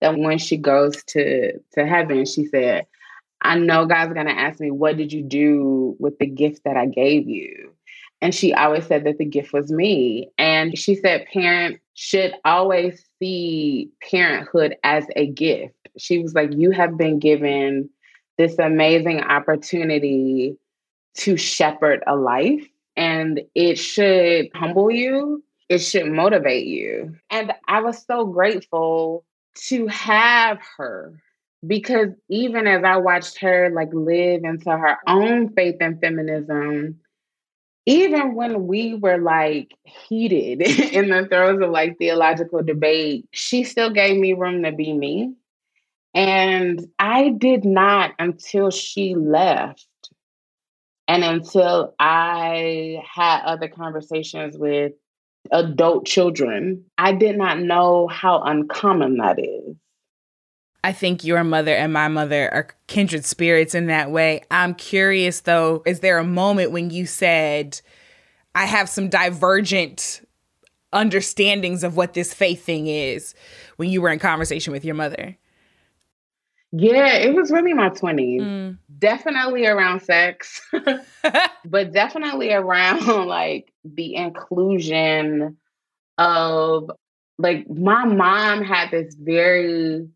that 0.02 0.18
when 0.18 0.36
she 0.38 0.58
goes 0.58 1.02
to 1.04 1.58
to 1.74 1.86
heaven, 1.86 2.26
she 2.26 2.44
said, 2.46 2.86
I 3.40 3.58
know 3.58 3.86
God's 3.86 4.12
gonna 4.12 4.32
ask 4.32 4.60
me, 4.60 4.70
what 4.70 4.96
did 4.96 5.12
you 5.12 5.22
do 5.22 5.96
with 5.98 6.18
the 6.18 6.26
gift 6.26 6.62
that 6.64 6.76
I 6.76 6.86
gave 6.86 7.28
you? 7.28 7.72
And 8.20 8.34
she 8.34 8.52
always 8.52 8.86
said 8.86 9.04
that 9.04 9.18
the 9.18 9.24
gift 9.24 9.52
was 9.52 9.72
me. 9.72 10.30
And 10.38 10.78
she 10.78 10.94
said 10.96 11.26
parents 11.32 11.80
should 11.94 12.34
always 12.44 13.04
see 13.18 13.90
parenthood 14.10 14.76
as 14.84 15.06
a 15.16 15.26
gift. 15.26 15.74
She 15.98 16.18
was 16.18 16.34
like, 16.34 16.50
You 16.52 16.72
have 16.72 16.98
been 16.98 17.18
given 17.18 17.88
this 18.38 18.58
amazing 18.58 19.20
opportunity 19.20 20.56
to 21.18 21.36
shepherd 21.36 22.02
a 22.06 22.16
life, 22.16 22.66
and 22.96 23.40
it 23.54 23.76
should 23.76 24.48
humble 24.54 24.90
you, 24.90 25.44
it 25.68 25.78
should 25.78 26.06
motivate 26.06 26.66
you. 26.66 27.14
And 27.30 27.52
I 27.68 27.82
was 27.82 28.04
so 28.04 28.24
grateful 28.26 29.24
to 29.54 29.86
have 29.86 30.58
her 30.76 31.20
because 31.66 32.08
even 32.28 32.66
as 32.66 32.82
I 32.84 32.96
watched 32.96 33.38
her 33.38 33.70
like 33.70 33.92
live 33.92 34.44
into 34.44 34.70
her 34.70 34.98
own 35.06 35.52
faith 35.54 35.76
and 35.80 36.00
feminism, 36.00 37.00
even 37.86 38.34
when 38.34 38.66
we 38.66 38.94
were 38.94 39.18
like 39.18 39.74
heated 39.84 40.62
in 40.92 41.08
the 41.08 41.26
throes 41.26 41.60
of 41.62 41.70
like 41.70 41.98
theological 41.98 42.62
debate, 42.62 43.26
she 43.32 43.64
still 43.64 43.90
gave 43.90 44.18
me 44.18 44.32
room 44.32 44.62
to 44.62 44.72
be 44.72 44.92
me. 44.92 45.34
And 46.14 46.86
I 46.98 47.30
did 47.30 47.64
not 47.64 48.12
until 48.18 48.70
she 48.70 49.14
left 49.14 49.86
and 51.08 51.24
until 51.24 51.94
I 51.98 53.02
had 53.14 53.42
other 53.44 53.68
conversations 53.68 54.56
with 54.58 54.92
adult 55.50 56.06
children. 56.06 56.84
I 56.98 57.12
did 57.12 57.36
not 57.36 57.58
know 57.58 58.08
how 58.08 58.42
uncommon 58.42 59.18
that 59.18 59.38
is. 59.38 59.76
I 60.84 60.92
think 60.92 61.22
your 61.22 61.44
mother 61.44 61.74
and 61.74 61.92
my 61.92 62.08
mother 62.08 62.52
are 62.52 62.68
kindred 62.88 63.24
spirits 63.24 63.74
in 63.74 63.86
that 63.86 64.10
way. 64.10 64.42
I'm 64.50 64.74
curious 64.74 65.40
though, 65.40 65.82
is 65.86 66.00
there 66.00 66.18
a 66.18 66.24
moment 66.24 66.72
when 66.72 66.90
you 66.90 67.06
said, 67.06 67.80
I 68.54 68.66
have 68.66 68.88
some 68.88 69.08
divergent 69.08 70.26
understandings 70.92 71.84
of 71.84 71.96
what 71.96 72.14
this 72.14 72.34
faith 72.34 72.64
thing 72.64 72.86
is 72.86 73.34
when 73.76 73.90
you 73.90 74.02
were 74.02 74.10
in 74.10 74.18
conversation 74.18 74.72
with 74.72 74.84
your 74.84 74.94
mother? 74.94 75.38
Yeah, 76.72 77.16
it 77.16 77.34
was 77.34 77.50
really 77.50 77.74
my 77.74 77.90
20s. 77.90 78.40
Mm. 78.40 78.78
Definitely 78.98 79.66
around 79.66 80.00
sex, 80.00 80.62
but 81.64 81.92
definitely 81.92 82.52
around 82.52 83.06
like 83.26 83.72
the 83.84 84.14
inclusion 84.14 85.58
of 86.16 86.90
like 87.38 87.68
my 87.68 88.06
mom 88.06 88.62
had 88.64 88.90
this 88.90 89.14
very 89.14 90.08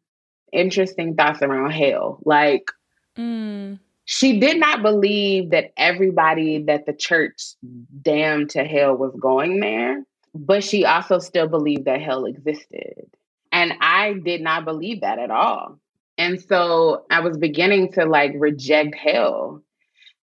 interesting 0.53 1.15
thoughts 1.15 1.43
around 1.43 1.73
hell. 1.73 2.21
Like 2.25 2.71
mm. 3.19 3.79
she 4.07 4.41
did 4.41 4.59
not 4.59 4.83
believe 4.83 5.51
that 5.51 5.73
everybody 5.77 6.63
that 6.63 6.87
the 6.87 6.95
church 6.95 7.55
damned 8.01 8.51
to 8.51 8.65
hell 8.65 8.97
was 8.97 9.15
going 9.21 9.61
there, 9.61 10.05
but 10.35 10.65
she 10.65 10.87
also 10.87 11.19
still 11.19 11.49
believed 11.49 11.85
that 11.85 12.01
hell 12.01 12.25
existed. 12.25 13.11
And 13.53 13.75
I 13.81 14.15
did 14.15 14.41
not 14.41 14.65
believe 14.65 15.03
that 15.03 15.19
at 15.19 15.31
all. 15.31 15.81
And 16.19 16.41
so 16.41 17.05
I 17.11 17.21
was 17.21 17.37
beginning 17.37 17.93
to 17.93 18.07
like 18.07 18.33
reject 18.37 18.95
hell. 18.95 19.63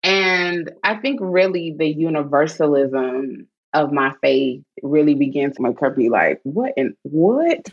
And 0.02 0.70
I 0.82 0.96
think 0.96 1.20
really 1.22 1.74
the 1.76 1.86
universalism 1.86 3.48
of 3.72 3.92
my 3.92 4.12
faith 4.20 4.62
really 4.82 5.14
began 5.14 5.52
to 5.52 5.62
make 5.62 5.80
her 5.80 5.90
be 5.90 6.08
like, 6.08 6.40
what 6.42 6.72
and 6.76 6.94
what? 7.02 7.68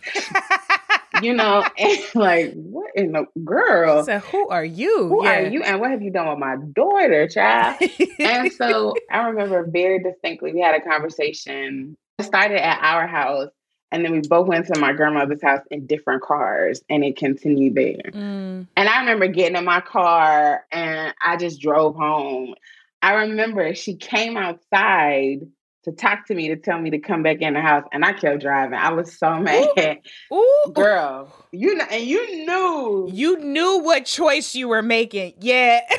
you 1.21 1.33
know, 1.33 1.65
and 1.77 1.99
like, 2.15 2.53
what 2.53 2.91
in 2.95 3.11
the 3.11 3.25
girl? 3.43 4.05
So 4.05 4.19
who 4.19 4.49
are 4.49 4.63
you? 4.63 5.07
Who 5.09 5.23
yeah. 5.23 5.39
are 5.39 5.47
you? 5.47 5.63
And 5.63 5.79
what 5.79 5.91
have 5.91 6.01
you 6.01 6.11
done 6.11 6.29
with 6.29 6.39
my 6.39 6.55
daughter, 6.73 7.27
child? 7.27 7.77
and 8.19 8.51
so 8.53 8.93
I 9.11 9.27
remember 9.27 9.67
very 9.69 10.01
distinctly 10.01 10.53
we 10.53 10.61
had 10.61 10.75
a 10.75 10.81
conversation. 10.81 11.97
It 12.17 12.23
started 12.23 12.63
at 12.63 12.79
our 12.81 13.07
house 13.07 13.49
and 13.91 14.05
then 14.05 14.11
we 14.11 14.21
both 14.21 14.47
went 14.47 14.67
to 14.67 14.79
my 14.79 14.93
grandmother's 14.93 15.41
house 15.41 15.65
in 15.71 15.87
different 15.87 16.21
cars 16.21 16.81
and 16.89 17.03
it 17.03 17.17
continued 17.17 17.75
there. 17.75 18.11
Mm. 18.11 18.67
And 18.75 18.89
I 18.89 18.99
remember 18.99 19.27
getting 19.27 19.57
in 19.57 19.65
my 19.65 19.81
car 19.81 20.65
and 20.71 21.13
I 21.23 21.37
just 21.37 21.59
drove 21.59 21.95
home. 21.95 22.53
I 23.01 23.13
remember 23.13 23.73
she 23.75 23.95
came 23.95 24.37
outside 24.37 25.47
to 25.83 25.91
talk 25.91 26.25
to 26.27 26.35
me 26.35 26.49
to 26.49 26.55
tell 26.55 26.79
me 26.79 26.89
to 26.89 26.99
come 26.99 27.23
back 27.23 27.41
in 27.41 27.53
the 27.53 27.61
house 27.61 27.85
and 27.93 28.03
I 28.03 28.13
kept 28.13 28.41
driving. 28.41 28.77
I 28.77 28.91
was 28.91 29.17
so 29.17 29.39
mad. 29.39 29.99
Ooh. 30.31 30.35
Ooh. 30.35 30.71
Girl, 30.73 31.33
you 31.51 31.75
know 31.75 31.85
and 31.89 32.03
you 32.03 32.45
knew 32.45 33.09
you 33.11 33.37
knew 33.39 33.79
what 33.79 34.05
choice 34.05 34.55
you 34.55 34.67
were 34.67 34.81
making. 34.81 35.33
Yeah. 35.39 35.81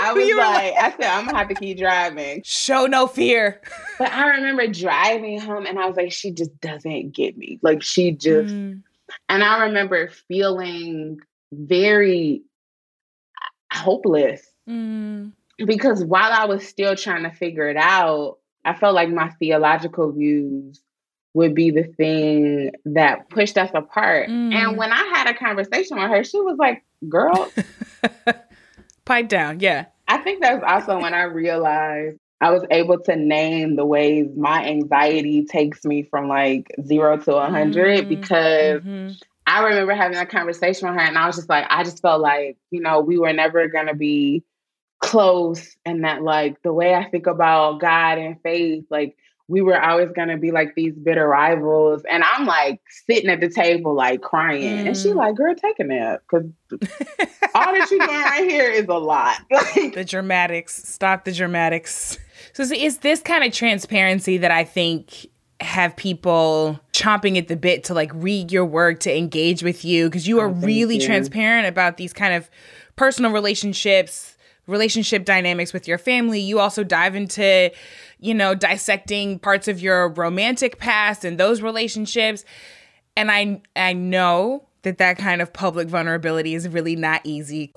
I 0.00 0.12
was 0.12 0.34
like, 0.34 0.74
I 0.74 0.90
said, 0.90 1.04
I'm 1.04 1.26
gonna 1.26 1.38
have 1.38 1.48
to 1.48 1.54
keep 1.54 1.78
driving. 1.78 2.42
Show 2.44 2.86
no 2.86 3.06
fear. 3.06 3.60
But 3.98 4.12
I 4.12 4.30
remember 4.30 4.66
driving 4.68 5.40
home 5.40 5.66
and 5.66 5.78
I 5.78 5.86
was 5.86 5.96
like, 5.96 6.12
she 6.12 6.30
just 6.30 6.58
doesn't 6.60 7.12
get 7.12 7.36
me. 7.36 7.58
Like 7.62 7.82
she 7.82 8.12
just 8.12 8.54
mm. 8.54 8.82
and 9.28 9.44
I 9.44 9.64
remember 9.64 10.08
feeling 10.08 11.18
very 11.52 12.42
hopeless. 13.72 14.42
Mm. 14.68 15.32
Because 15.58 16.04
while 16.04 16.32
I 16.32 16.46
was 16.46 16.66
still 16.66 16.96
trying 16.96 17.24
to 17.24 17.30
figure 17.30 17.68
it 17.68 17.76
out, 17.76 18.38
I 18.64 18.74
felt 18.74 18.94
like 18.94 19.08
my 19.08 19.30
theological 19.38 20.12
views 20.12 20.80
would 21.34 21.54
be 21.54 21.70
the 21.70 21.84
thing 21.84 22.72
that 22.84 23.28
pushed 23.30 23.56
us 23.56 23.70
apart. 23.74 24.28
Mm. 24.28 24.54
And 24.54 24.76
when 24.76 24.92
I 24.92 25.02
had 25.14 25.28
a 25.28 25.34
conversation 25.34 25.96
with 25.96 26.10
her, 26.10 26.24
she 26.24 26.40
was 26.40 26.56
like, 26.58 26.84
girl, 27.08 27.50
Pipe 29.04 29.28
down, 29.28 29.60
yeah. 29.60 29.86
I 30.06 30.18
think 30.18 30.42
that's 30.42 30.62
also 30.66 31.00
when 31.00 31.14
I 31.14 31.22
realized 31.22 32.18
I 32.40 32.50
was 32.50 32.64
able 32.70 32.98
to 33.00 33.16
name 33.16 33.76
the 33.76 33.84
ways 33.84 34.28
my 34.36 34.64
anxiety 34.64 35.44
takes 35.44 35.84
me 35.84 36.02
from 36.02 36.28
like 36.28 36.68
zero 36.84 37.16
to 37.16 37.32
a 37.32 37.42
100 37.42 38.00
mm-hmm. 38.00 38.08
because 38.08 38.82
mm-hmm. 38.82 39.12
I 39.46 39.62
remember 39.64 39.94
having 39.94 40.18
a 40.18 40.26
conversation 40.26 40.88
with 40.88 40.98
her 40.98 41.04
and 41.04 41.18
I 41.18 41.26
was 41.26 41.36
just 41.36 41.48
like, 41.48 41.66
I 41.68 41.82
just 41.82 42.00
felt 42.00 42.20
like, 42.20 42.56
you 42.70 42.80
know, 42.80 43.00
we 43.00 43.18
were 43.18 43.32
never 43.32 43.66
going 43.68 43.86
to 43.88 43.94
be 43.94 44.44
close 45.02 45.76
and 45.84 46.04
that 46.04 46.22
like 46.22 46.62
the 46.62 46.72
way 46.72 46.94
I 46.94 47.04
think 47.10 47.26
about 47.26 47.80
God 47.80 48.18
and 48.18 48.40
faith, 48.42 48.84
like 48.88 49.16
we 49.48 49.60
were 49.60 49.78
always 49.78 50.10
gonna 50.12 50.38
be 50.38 50.52
like 50.52 50.74
these 50.74 50.94
bitter 50.94 51.28
rivals. 51.28 52.02
And 52.10 52.22
I'm 52.24 52.46
like 52.46 52.80
sitting 52.88 53.28
at 53.28 53.40
the 53.40 53.50
table 53.50 53.94
like 53.94 54.22
crying. 54.22 54.78
Mm. 54.78 54.86
And 54.86 54.96
she 54.96 55.08
mm. 55.08 55.16
like, 55.16 55.34
girl, 55.34 55.54
take 55.54 55.78
a 55.80 55.84
nap. 55.84 56.22
Cause 56.30 56.44
all 57.54 57.74
that 57.74 57.88
you 57.90 57.98
doing 57.98 58.22
right 58.22 58.48
here 58.48 58.70
is 58.70 58.86
a 58.88 58.94
lot. 58.94 59.38
the 59.50 60.06
dramatics. 60.08 60.88
Stop 60.88 61.24
the 61.24 61.32
dramatics. 61.32 62.18
So 62.54 62.62
is 62.62 62.98
this 62.98 63.20
kind 63.20 63.44
of 63.44 63.52
transparency 63.52 64.38
that 64.38 64.50
I 64.50 64.64
think 64.64 65.26
have 65.60 65.96
people 65.96 66.80
chomping 66.92 67.38
at 67.38 67.48
the 67.48 67.56
bit 67.56 67.84
to 67.84 67.94
like 67.94 68.10
read 68.14 68.52
your 68.52 68.64
work, 68.64 69.00
to 69.00 69.16
engage 69.16 69.62
with 69.62 69.84
you, 69.84 70.08
because 70.08 70.26
you 70.28 70.38
are 70.40 70.48
oh, 70.48 70.52
really 70.52 70.96
you. 70.96 71.06
transparent 71.06 71.66
about 71.66 71.96
these 71.96 72.12
kind 72.12 72.34
of 72.34 72.50
personal 72.96 73.32
relationships, 73.32 74.31
relationship 74.66 75.24
dynamics 75.24 75.72
with 75.72 75.88
your 75.88 75.98
family. 75.98 76.40
You 76.40 76.58
also 76.60 76.84
dive 76.84 77.14
into 77.14 77.70
you 78.22 78.34
know, 78.34 78.54
dissecting 78.54 79.40
parts 79.40 79.66
of 79.66 79.80
your 79.80 80.08
romantic 80.10 80.78
past 80.78 81.24
and 81.24 81.38
those 81.38 81.60
relationships. 81.60 82.44
And 83.16 83.30
I 83.30 83.60
I 83.76 83.92
know 83.92 84.68
that 84.82 84.98
that 84.98 85.18
kind 85.18 85.42
of 85.42 85.52
public 85.52 85.88
vulnerability 85.88 86.54
is 86.54 86.68
really 86.68 86.96
not 86.96 87.20
easy. 87.24 87.74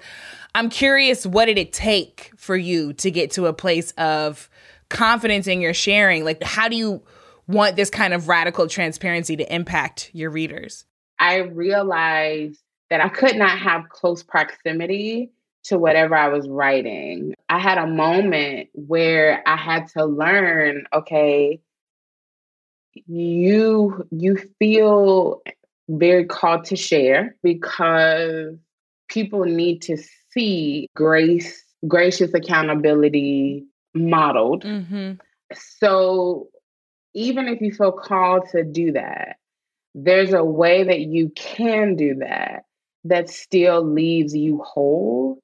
I'm 0.54 0.69
curious 0.69 1.26
what 1.26 1.45
did 1.45 1.58
it 1.58 1.74
take 1.74 2.32
for 2.38 2.56
you 2.56 2.93
to 2.93 3.12
get 3.12 3.32
to 3.32 3.48
a 3.48 3.54
place 3.54 3.91
of 3.98 4.50
confidence 4.89 5.48
in 5.48 5.62
your 5.62 5.74
sharing? 5.74 6.24
Like 6.24 6.41
how 6.43 6.67
do 6.69 6.78
you 6.78 7.04
want 7.48 7.76
this 7.76 7.89
kind 7.89 8.13
of 8.13 8.28
radical 8.28 8.67
transparency 8.67 9.36
to 9.36 9.54
impact 9.54 10.12
your 10.13 10.30
readers? 10.30 10.86
I 11.19 11.38
realized 11.38 12.60
that 12.91 13.02
I 13.02 13.10
could 13.10 13.36
not 13.36 13.58
have 13.58 13.89
close 13.89 14.21
proximity 14.21 15.32
to 15.65 15.78
whatever 15.78 16.15
I 16.15 16.28
was 16.30 16.47
writing. 16.47 17.34
I 17.49 17.60
had 17.60 17.78
a 17.78 17.88
moment 17.88 18.69
where 18.73 19.43
I 19.47 19.58
had 19.58 19.88
to 19.97 20.06
learn, 20.06 20.86
okay, 20.93 21.60
you 23.08 24.08
you 24.12 24.38
feel 24.60 25.41
very 25.89 26.25
called 26.25 26.65
to 26.65 26.75
share 26.75 27.36
because 27.43 28.56
people 29.10 29.45
need 29.45 29.82
to 29.84 29.97
see 30.32 30.88
grace, 30.95 31.63
gracious 31.88 32.34
accountability 32.34 33.65
modeled. 33.93 34.63
Mm-hmm. 34.63 35.13
So 35.54 36.49
even 37.13 37.47
if 37.47 37.62
you 37.62 37.71
feel 37.71 37.91
called 37.91 38.49
to 38.51 38.63
do 38.63 38.91
that, 38.93 39.38
there's 39.93 40.34
a 40.34 40.43
way 40.43 40.84
that 40.84 41.01
you 41.01 41.30
can 41.36 41.95
do 41.95 42.15
that 42.15 42.65
that 43.06 43.30
still 43.30 43.84
leaves 43.84 44.36
you 44.36 44.62
whole 44.63 45.39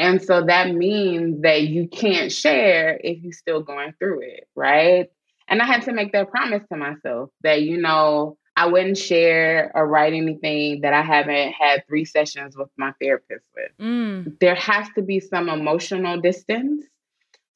and 0.00 0.22
so 0.22 0.46
that 0.46 0.74
means 0.74 1.42
that 1.42 1.64
you 1.64 1.86
can't 1.86 2.32
share 2.32 2.98
if 3.04 3.22
you're 3.22 3.34
still 3.34 3.60
going 3.60 3.92
through 3.98 4.22
it, 4.22 4.48
right? 4.56 5.10
And 5.46 5.60
I 5.60 5.66
had 5.66 5.82
to 5.82 5.92
make 5.92 6.12
that 6.12 6.30
promise 6.30 6.62
to 6.72 6.78
myself 6.78 7.28
that, 7.42 7.60
you 7.60 7.76
know, 7.76 8.38
I 8.56 8.66
wouldn't 8.66 8.96
share 8.96 9.70
or 9.74 9.86
write 9.86 10.14
anything 10.14 10.80
that 10.80 10.94
I 10.94 11.02
haven't 11.02 11.52
had 11.52 11.86
three 11.86 12.06
sessions 12.06 12.56
with 12.56 12.70
my 12.78 12.94
therapist 12.98 13.44
with. 13.54 13.72
Mm. 13.78 14.38
There 14.40 14.54
has 14.54 14.88
to 14.94 15.02
be 15.02 15.20
some 15.20 15.50
emotional 15.50 16.18
distance 16.18 16.86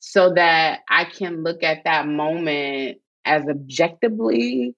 so 0.00 0.34
that 0.34 0.80
I 0.90 1.06
can 1.06 1.44
look 1.44 1.62
at 1.62 1.84
that 1.84 2.06
moment 2.06 2.98
as 3.24 3.48
objectively 3.48 4.76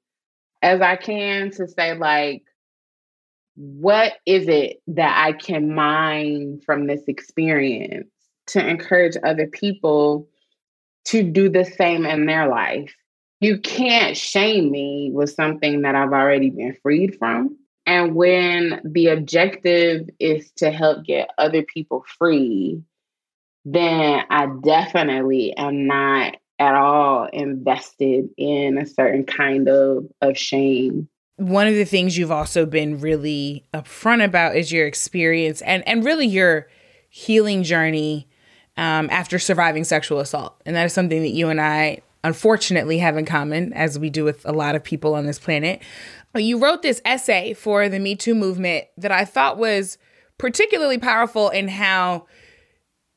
as 0.62 0.80
I 0.80 0.94
can 0.94 1.50
to 1.50 1.66
say, 1.66 1.98
like, 1.98 2.44
what 3.56 4.12
is 4.26 4.48
it 4.48 4.82
that 4.86 5.24
I 5.24 5.32
can 5.32 5.74
mine 5.74 6.60
from 6.64 6.86
this 6.86 7.02
experience 7.08 8.10
to 8.48 8.66
encourage 8.66 9.16
other 9.24 9.46
people 9.46 10.28
to 11.06 11.22
do 11.22 11.48
the 11.48 11.64
same 11.64 12.04
in 12.04 12.26
their 12.26 12.48
life? 12.48 12.94
You 13.40 13.58
can't 13.58 14.16
shame 14.16 14.70
me 14.70 15.10
with 15.12 15.30
something 15.30 15.82
that 15.82 15.94
I've 15.94 16.12
already 16.12 16.50
been 16.50 16.76
freed 16.82 17.16
from. 17.18 17.56
And 17.86 18.14
when 18.14 18.80
the 18.84 19.08
objective 19.08 20.08
is 20.18 20.50
to 20.56 20.70
help 20.70 21.04
get 21.04 21.30
other 21.38 21.62
people 21.62 22.04
free, 22.18 22.82
then 23.64 24.24
I 24.28 24.48
definitely 24.62 25.56
am 25.56 25.86
not 25.86 26.36
at 26.58 26.74
all 26.74 27.28
invested 27.32 28.28
in 28.36 28.78
a 28.78 28.86
certain 28.86 29.24
kind 29.24 29.68
of, 29.68 30.06
of 30.20 30.36
shame 30.36 31.08
one 31.36 31.66
of 31.66 31.74
the 31.74 31.84
things 31.84 32.16
you've 32.16 32.32
also 32.32 32.64
been 32.66 33.00
really 33.00 33.64
upfront 33.74 34.24
about 34.24 34.56
is 34.56 34.72
your 34.72 34.86
experience 34.86 35.60
and 35.62 35.86
and 35.86 36.04
really 36.04 36.26
your 36.26 36.68
healing 37.10 37.62
journey 37.62 38.28
um, 38.76 39.08
after 39.10 39.38
surviving 39.38 39.84
sexual 39.84 40.20
assault, 40.20 40.60
and 40.66 40.76
that 40.76 40.84
is 40.84 40.92
something 40.92 41.22
that 41.22 41.30
you 41.30 41.48
and 41.48 41.60
I 41.60 42.00
unfortunately 42.24 42.98
have 42.98 43.16
in 43.16 43.24
common, 43.24 43.72
as 43.72 43.98
we 43.98 44.10
do 44.10 44.24
with 44.24 44.44
a 44.44 44.52
lot 44.52 44.74
of 44.74 44.82
people 44.82 45.14
on 45.14 45.26
this 45.26 45.38
planet. 45.38 45.80
You 46.34 46.58
wrote 46.58 46.82
this 46.82 47.00
essay 47.04 47.54
for 47.54 47.88
the 47.88 47.98
Me 47.98 48.16
Too 48.16 48.34
movement 48.34 48.86
that 48.98 49.12
I 49.12 49.24
thought 49.24 49.56
was 49.56 49.96
particularly 50.36 50.98
powerful 50.98 51.48
in 51.48 51.68
how 51.68 52.26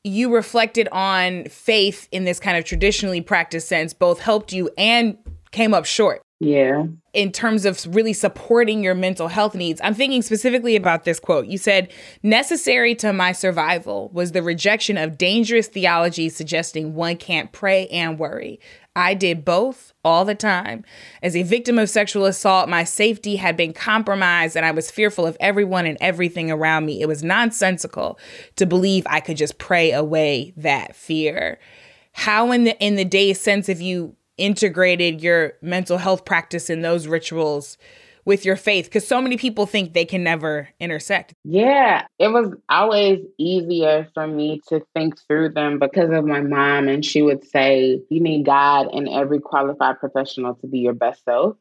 you 0.04 0.32
reflected 0.34 0.88
on 0.92 1.44
faith 1.44 2.08
in 2.10 2.24
this 2.24 2.40
kind 2.40 2.56
of 2.56 2.64
traditionally 2.64 3.20
practiced 3.20 3.68
sense, 3.68 3.92
both 3.92 4.20
helped 4.20 4.52
you 4.52 4.70
and 4.78 5.18
came 5.50 5.74
up 5.74 5.84
short. 5.84 6.22
Yeah. 6.40 6.86
In 7.12 7.32
terms 7.32 7.66
of 7.66 7.84
really 7.94 8.14
supporting 8.14 8.82
your 8.82 8.94
mental 8.94 9.28
health 9.28 9.54
needs, 9.54 9.78
I'm 9.84 9.92
thinking 9.92 10.22
specifically 10.22 10.74
about 10.74 11.04
this 11.04 11.20
quote. 11.20 11.46
You 11.46 11.58
said, 11.58 11.92
Necessary 12.22 12.94
to 12.96 13.12
my 13.12 13.32
survival 13.32 14.08
was 14.14 14.32
the 14.32 14.42
rejection 14.42 14.96
of 14.96 15.18
dangerous 15.18 15.68
theology 15.68 16.30
suggesting 16.30 16.94
one 16.94 17.18
can't 17.18 17.52
pray 17.52 17.88
and 17.88 18.18
worry. 18.18 18.58
I 18.96 19.12
did 19.12 19.44
both 19.44 19.92
all 20.02 20.24
the 20.24 20.34
time. 20.34 20.82
As 21.22 21.36
a 21.36 21.42
victim 21.42 21.78
of 21.78 21.90
sexual 21.90 22.24
assault, 22.24 22.70
my 22.70 22.84
safety 22.84 23.36
had 23.36 23.54
been 23.54 23.74
compromised 23.74 24.56
and 24.56 24.64
I 24.64 24.70
was 24.70 24.90
fearful 24.90 25.26
of 25.26 25.36
everyone 25.40 25.84
and 25.84 25.98
everything 26.00 26.50
around 26.50 26.86
me. 26.86 27.02
It 27.02 27.06
was 27.06 27.22
nonsensical 27.22 28.18
to 28.56 28.64
believe 28.64 29.06
I 29.06 29.20
could 29.20 29.36
just 29.36 29.58
pray 29.58 29.92
away 29.92 30.54
that 30.56 30.96
fear. 30.96 31.58
How 32.12 32.50
in 32.50 32.64
the 32.64 32.78
in 32.82 32.96
the 32.96 33.04
days 33.04 33.40
since 33.40 33.66
have 33.68 33.80
you 33.80 34.16
integrated 34.40 35.22
your 35.22 35.52
mental 35.60 35.98
health 35.98 36.24
practice 36.24 36.70
in 36.70 36.80
those 36.80 37.06
rituals 37.06 37.76
with 38.24 38.44
your 38.44 38.56
faith 38.56 38.86
because 38.86 39.06
so 39.06 39.20
many 39.20 39.36
people 39.36 39.66
think 39.66 39.92
they 39.92 40.04
can 40.04 40.22
never 40.22 40.68
intersect. 40.78 41.34
Yeah, 41.44 42.06
it 42.18 42.28
was 42.28 42.54
always 42.68 43.20
easier 43.38 44.08
for 44.14 44.26
me 44.26 44.60
to 44.68 44.80
think 44.94 45.18
through 45.26 45.50
them 45.50 45.78
because 45.78 46.10
of 46.10 46.24
my 46.24 46.40
mom. 46.40 46.88
And 46.88 47.04
she 47.04 47.22
would 47.22 47.44
say, 47.44 48.00
You 48.08 48.20
need 48.20 48.46
God 48.46 48.88
and 48.92 49.08
every 49.08 49.40
qualified 49.40 49.98
professional 50.00 50.54
to 50.56 50.66
be 50.66 50.78
your 50.80 50.94
best 50.94 51.24
self. 51.24 51.56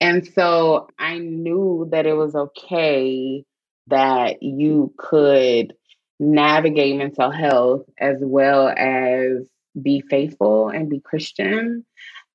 And 0.00 0.26
so 0.26 0.88
I 0.98 1.18
knew 1.18 1.88
that 1.92 2.06
it 2.06 2.14
was 2.14 2.34
okay 2.34 3.44
that 3.86 4.42
you 4.42 4.92
could 4.98 5.74
navigate 6.18 6.96
mental 6.96 7.30
health 7.30 7.82
as 7.98 8.16
well 8.20 8.68
as 8.68 9.46
be 9.80 10.02
faithful 10.10 10.68
and 10.68 10.88
be 10.88 11.00
Christian. 11.00 11.84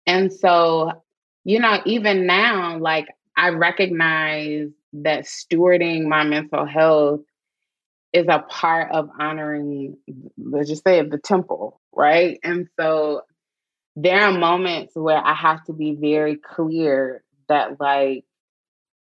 And 0.06 0.32
so, 0.32 1.04
you 1.44 1.60
know, 1.60 1.82
even 1.86 2.26
now, 2.26 2.78
like 2.80 3.08
I 3.36 3.50
recognize 3.50 4.70
that 4.94 5.26
stewarding 5.26 6.08
my 6.08 6.24
mental 6.24 6.66
health 6.66 7.22
is 8.14 8.26
a 8.30 8.40
part 8.40 8.92
of 8.92 9.10
honoring, 9.20 9.98
let's 10.38 10.70
just 10.70 10.84
say, 10.84 11.02
the 11.02 11.18
temple, 11.18 11.80
right? 11.94 12.40
And 12.44 12.68
so 12.80 13.22
there 13.96 14.22
are 14.22 14.32
moments 14.32 14.94
where 14.96 15.18
I 15.18 15.34
have 15.34 15.64
to 15.66 15.74
be 15.74 15.96
very 15.96 16.38
clear 16.38 17.24
that, 17.50 17.80
like, 17.80 18.24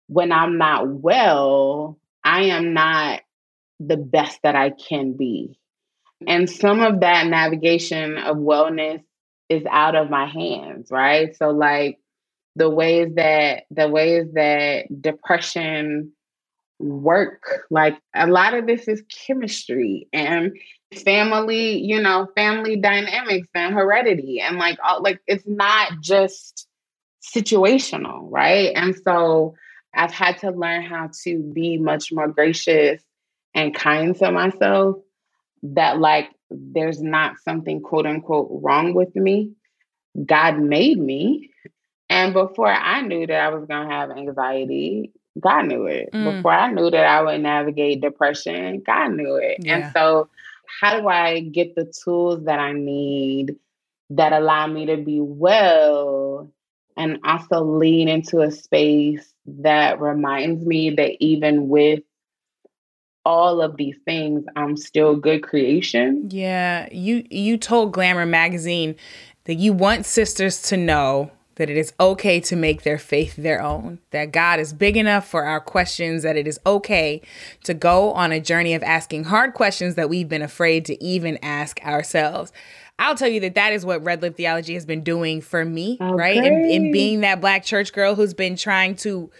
when 0.08 0.32
I'm 0.32 0.58
not 0.58 0.88
well, 0.88 1.98
I 2.24 2.44
am 2.44 2.74
not 2.74 3.20
the 3.80 3.96
best 3.96 4.40
that 4.42 4.56
I 4.56 4.70
can 4.70 5.12
be. 5.12 5.58
And 6.26 6.48
some 6.50 6.80
of 6.80 7.00
that 7.00 7.26
navigation 7.26 8.18
of 8.18 8.36
wellness 8.36 9.02
is 9.48 9.62
out 9.70 9.94
of 9.94 10.10
my 10.10 10.26
hands, 10.26 10.88
right? 10.90 11.36
So, 11.36 11.50
like, 11.50 12.00
the 12.56 12.70
ways 12.70 13.12
that 13.14 13.64
the 13.70 13.88
ways 13.88 14.26
that 14.32 14.86
depression 15.00 16.12
work 16.78 17.64
like 17.70 17.96
a 18.14 18.26
lot 18.26 18.54
of 18.54 18.66
this 18.66 18.88
is 18.88 19.02
chemistry 19.26 20.08
and 20.12 20.52
family 21.04 21.78
you 21.78 22.00
know 22.00 22.28
family 22.36 22.76
dynamics 22.76 23.48
and 23.54 23.74
heredity 23.74 24.40
and 24.40 24.58
like 24.58 24.78
all, 24.84 25.02
like 25.02 25.20
it's 25.26 25.46
not 25.46 25.92
just 26.00 26.66
situational 27.22 28.20
right 28.30 28.72
and 28.74 28.94
so 29.04 29.54
i've 29.94 30.12
had 30.12 30.38
to 30.38 30.50
learn 30.50 30.82
how 30.82 31.08
to 31.24 31.42
be 31.54 31.78
much 31.78 32.12
more 32.12 32.28
gracious 32.28 33.02
and 33.54 33.74
kind 33.74 34.14
to 34.16 34.30
myself 34.30 34.96
that 35.74 35.98
like 35.98 36.30
there's 36.50 37.02
not 37.02 37.38
something 37.40 37.80
quote 37.80 38.06
unquote 38.06 38.48
wrong 38.50 38.94
with 38.94 39.14
me 39.16 39.52
god 40.26 40.58
made 40.58 40.98
me 40.98 41.50
and 42.08 42.32
before 42.32 42.72
I 42.72 43.02
knew 43.02 43.26
that 43.26 43.40
I 43.40 43.48
was 43.48 43.66
going 43.66 43.88
to 43.88 43.94
have 43.94 44.10
anxiety, 44.10 45.12
God 45.40 45.66
knew 45.66 45.86
it. 45.86 46.10
Mm. 46.12 46.36
Before 46.36 46.52
I 46.52 46.70
knew 46.70 46.90
that 46.90 47.04
I 47.04 47.22
would 47.22 47.40
navigate 47.40 48.00
depression, 48.00 48.82
God 48.86 49.12
knew 49.12 49.36
it. 49.36 49.58
Yeah. 49.60 49.76
And 49.76 49.92
so, 49.92 50.28
how 50.80 51.00
do 51.00 51.08
I 51.08 51.40
get 51.40 51.74
the 51.74 51.92
tools 52.04 52.44
that 52.44 52.58
I 52.58 52.72
need 52.72 53.56
that 54.10 54.32
allow 54.32 54.66
me 54.66 54.86
to 54.86 54.96
be 54.96 55.20
well 55.20 56.52
and 56.96 57.18
also 57.24 57.62
lean 57.62 58.08
into 58.08 58.40
a 58.40 58.50
space 58.50 59.32
that 59.46 60.00
reminds 60.00 60.64
me 60.64 60.90
that 60.90 61.22
even 61.22 61.68
with 61.68 62.00
all 63.26 63.60
of 63.60 63.76
these 63.76 63.96
things, 64.04 64.44
I'm 64.54 64.76
still 64.76 65.16
good 65.16 65.42
creation. 65.42 66.28
Yeah, 66.30 66.88
you 66.92 67.26
you 67.28 67.58
told 67.58 67.92
Glamour 67.92 68.24
magazine 68.24 68.94
that 69.44 69.56
you 69.56 69.72
want 69.72 70.06
sisters 70.06 70.62
to 70.62 70.76
know 70.76 71.32
that 71.56 71.68
it 71.68 71.76
is 71.76 71.92
okay 71.98 72.38
to 72.38 72.54
make 72.54 72.82
their 72.82 72.98
faith 72.98 73.34
their 73.34 73.60
own, 73.60 73.98
that 74.10 74.30
God 74.30 74.60
is 74.60 74.72
big 74.72 74.96
enough 74.96 75.26
for 75.26 75.44
our 75.44 75.58
questions, 75.58 76.22
that 76.22 76.36
it 76.36 76.46
is 76.46 76.60
okay 76.64 77.20
to 77.64 77.74
go 77.74 78.12
on 78.12 78.30
a 78.30 78.40
journey 78.40 78.74
of 78.74 78.82
asking 78.84 79.24
hard 79.24 79.54
questions 79.54 79.96
that 79.96 80.08
we've 80.08 80.28
been 80.28 80.42
afraid 80.42 80.84
to 80.84 81.02
even 81.02 81.36
ask 81.42 81.84
ourselves. 81.84 82.52
I'll 82.98 83.16
tell 83.16 83.28
you 83.28 83.40
that 83.40 83.56
that 83.56 83.72
is 83.72 83.84
what 83.84 84.04
Red 84.04 84.22
Lip 84.22 84.36
Theology 84.36 84.74
has 84.74 84.86
been 84.86 85.02
doing 85.02 85.40
for 85.40 85.64
me, 85.64 85.98
okay. 86.00 86.14
right? 86.14 86.36
In, 86.36 86.64
in 86.70 86.92
being 86.92 87.20
that 87.20 87.40
black 87.40 87.64
church 87.64 87.92
girl 87.92 88.14
who's 88.14 88.34
been 88.34 88.56
trying 88.56 88.94
to 88.96 89.30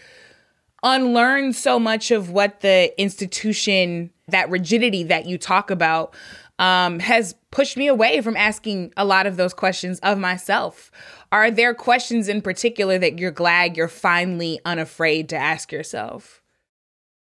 unlearn 0.87 1.53
so 1.53 1.79
much 1.79 2.11
of 2.11 2.31
what 2.31 2.61
the 2.61 2.99
institution, 2.99 4.11
that 4.27 4.49
rigidity 4.49 5.03
that 5.03 5.25
you 5.25 5.37
talk 5.37 5.69
about, 5.69 6.15
um, 6.59 6.99
has 6.99 7.35
pushed 7.51 7.77
me 7.77 7.87
away 7.87 8.21
from 8.21 8.35
asking 8.35 8.93
a 8.97 9.05
lot 9.05 9.27
of 9.27 9.37
those 9.37 9.53
questions 9.53 9.99
of 9.99 10.17
myself. 10.17 10.89
Are 11.31 11.51
there 11.51 11.73
questions 11.73 12.29
in 12.29 12.41
particular 12.41 12.97
that 12.97 13.19
you're 13.19 13.31
glad 13.31 13.75
you're 13.75 13.87
finally 13.87 14.59
unafraid 14.65 15.29
to 15.29 15.35
ask 15.35 15.71
yourself? 15.71 16.41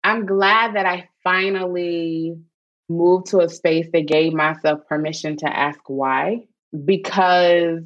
I'm 0.02 0.26
glad 0.26 0.74
that 0.74 0.86
I 0.86 1.08
finally 1.22 2.34
moved 2.88 3.26
to 3.28 3.40
a 3.40 3.48
space 3.48 3.86
that 3.92 4.06
gave 4.06 4.32
myself 4.32 4.80
permission 4.88 5.36
to 5.38 5.46
ask 5.46 5.78
why. 5.86 6.46
Because 6.84 7.82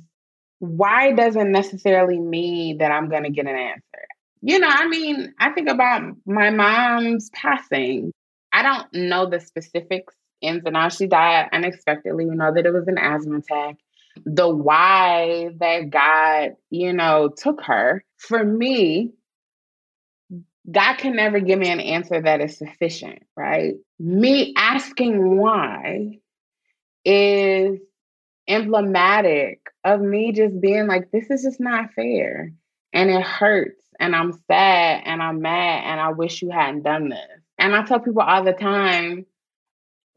why 0.59 1.13
doesn't 1.13 1.53
necessarily 1.53 2.19
mean 2.19 2.79
that 2.79 2.93
I'm 2.93 3.09
going 3.09 3.25
to 3.25 3.31
get 3.31 3.47
an 3.47 3.57
answer. 3.57 4.07
You 4.47 4.61
know, 4.61 4.69
I 4.71 4.87
mean, 4.87 5.35
I 5.41 5.51
think 5.51 5.69
about 5.69 6.05
my 6.25 6.51
mom's 6.51 7.31
passing. 7.31 8.13
I 8.53 8.63
don't 8.63 9.09
know 9.09 9.29
the 9.29 9.41
specifics 9.41 10.15
ins 10.41 10.63
and 10.65 10.77
outs. 10.77 10.99
She 10.99 11.09
died 11.09 11.49
unexpectedly. 11.53 12.27
We 12.27 12.37
know 12.37 12.55
that 12.55 12.65
it 12.65 12.73
was 12.73 12.87
an 12.87 12.97
asthma 12.97 13.39
attack. 13.39 13.75
The 14.25 14.49
why 14.49 15.49
that 15.59 15.91
God, 15.91 16.55
you 16.71 16.93
know, 16.93 17.31
took 17.37 17.61
her. 17.63 18.05
For 18.19 18.45
me, 18.45 19.15
God 20.71 20.95
can 20.95 21.17
never 21.17 21.41
give 21.41 21.59
me 21.59 21.69
an 21.69 21.81
answer 21.81 22.23
that 22.23 22.41
is 22.41 22.57
sufficient, 22.57 23.25
right? 23.37 23.75
Me 23.99 24.55
asking 24.57 25.39
why 25.39 26.21
is 27.05 27.81
emblematic 28.47 29.59
of 29.83 30.01
me 30.01 30.31
just 30.31 30.61
being 30.61 30.87
like, 30.87 31.11
this 31.11 31.31
is 31.31 31.43
just 31.43 31.59
not 31.59 31.93
fair. 31.95 32.53
And 32.97 33.11
it 33.11 33.23
hurts. 33.23 33.83
And 34.01 34.17
I'm 34.17 34.33
sad 34.33 35.03
and 35.07 35.23
I'm 35.23 35.41
mad 35.41 35.85
and 35.85 36.01
I 36.01 36.11
wish 36.11 36.43
you 36.43 36.51
hadn't 36.51 36.83
done 36.83 37.11
this. 37.11 37.41
And 37.59 37.75
I 37.75 37.85
tell 37.85 38.01
people 38.01 38.23
all 38.23 38.45
the 38.45 38.53
time, 38.53 39.27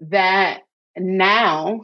that 0.01 0.61
now 0.97 1.81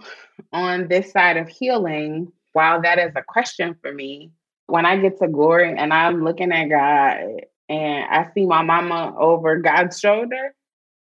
on 0.51 0.87
this 0.87 1.11
side 1.11 1.37
of 1.37 1.47
healing, 1.47 2.31
while 2.53 2.81
that 2.81 2.99
is 2.99 3.11
a 3.15 3.23
question 3.23 3.75
for 3.81 3.91
me, 3.91 4.31
when 4.67 4.85
I 4.85 4.97
get 4.97 5.19
to 5.19 5.27
glory 5.27 5.73
and 5.77 5.93
I'm 5.93 6.23
looking 6.23 6.51
at 6.51 6.69
God 6.69 7.41
and 7.69 8.05
I 8.09 8.29
see 8.33 8.45
my 8.45 8.63
mama 8.63 9.15
over 9.17 9.57
God's 9.57 9.99
shoulder, 9.99 10.55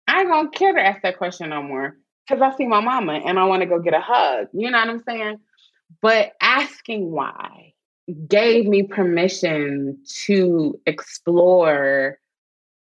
I 0.06 0.24
gonna 0.24 0.50
care 0.50 0.72
to 0.72 0.80
ask 0.80 1.02
that 1.02 1.18
question 1.18 1.50
no 1.50 1.62
more 1.62 1.96
because 2.26 2.42
I 2.42 2.56
see 2.56 2.66
my 2.66 2.80
mama 2.80 3.14
and 3.24 3.38
I 3.38 3.44
want 3.44 3.62
to 3.62 3.68
go 3.68 3.78
get 3.78 3.94
a 3.94 4.00
hug. 4.00 4.48
You 4.52 4.70
know 4.70 4.78
what 4.78 4.88
I'm 4.88 5.02
saying? 5.08 5.38
But 6.02 6.32
asking 6.40 7.10
why 7.10 7.73
gave 8.26 8.66
me 8.66 8.82
permission 8.82 9.98
to 10.26 10.80
explore 10.86 12.18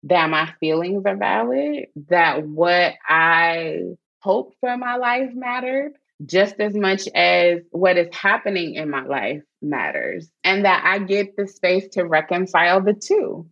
that 0.04 0.30
my 0.30 0.52
feelings 0.60 1.04
are 1.06 1.18
valid, 1.18 1.88
that 2.08 2.48
what 2.48 2.94
I 3.08 3.82
hope 4.22 4.54
for 4.60 4.78
my 4.78 4.96
life 4.96 5.32
mattered 5.34 5.94
just 6.26 6.56
as 6.60 6.74
much 6.76 7.08
as 7.16 7.60
what 7.72 7.98
is 7.98 8.14
happening 8.14 8.76
in 8.76 8.90
my 8.90 9.04
life 9.04 9.42
matters, 9.62 10.30
and 10.44 10.66
that 10.66 10.84
I 10.86 11.00
get 11.00 11.36
the 11.38 11.48
space 11.48 11.88
to 11.94 12.04
reconcile 12.04 12.82
the 12.82 12.94
two. 12.94 13.48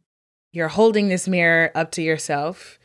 You're 0.52 0.68
holding 0.68 1.08
this 1.08 1.28
mirror 1.28 1.72
up 1.76 1.92
to 1.92 2.02
yourself. 2.02 2.77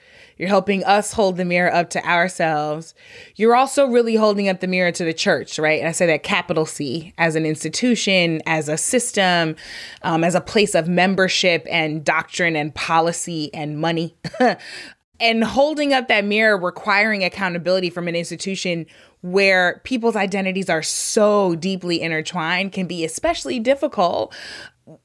You're 0.43 0.49
helping 0.49 0.83
us 0.83 1.13
hold 1.13 1.37
the 1.37 1.45
mirror 1.45 1.73
up 1.73 1.91
to 1.91 2.05
ourselves. 2.05 2.97
You're 3.37 3.55
also 3.55 3.87
really 3.87 4.17
holding 4.17 4.49
up 4.49 4.59
the 4.59 4.67
mirror 4.67 4.91
to 4.91 5.05
the 5.05 5.15
church, 5.15 5.57
right? 5.57 5.79
And 5.79 5.89
I 5.89 5.93
say 5.93 6.05
that 6.07 6.25
capital 6.25 6.67
C 6.67 7.15
as 7.17 7.37
an 7.37 7.47
institution, 7.47 8.43
as 8.45 8.69
a 8.69 8.77
system, 8.77 9.55
um, 10.03 10.25
as 10.25 10.35
a 10.35 10.41
place 10.41 10.75
of 10.75 10.89
membership 10.89 11.65
and 11.71 12.05
doctrine 12.05 12.57
and 12.57 12.75
policy 12.75 13.55
and 13.55 13.79
money. 13.79 14.17
and 15.21 15.45
holding 15.45 15.93
up 15.93 16.09
that 16.09 16.25
mirror, 16.25 16.59
requiring 16.59 17.23
accountability 17.23 17.89
from 17.89 18.09
an 18.09 18.17
institution 18.17 18.87
where 19.21 19.81
people's 19.85 20.17
identities 20.17 20.69
are 20.69 20.83
so 20.83 21.55
deeply 21.55 22.03
intertwined 22.03 22.73
can 22.73 22.89
be 22.89 23.05
especially 23.05 23.61
difficult. 23.61 24.35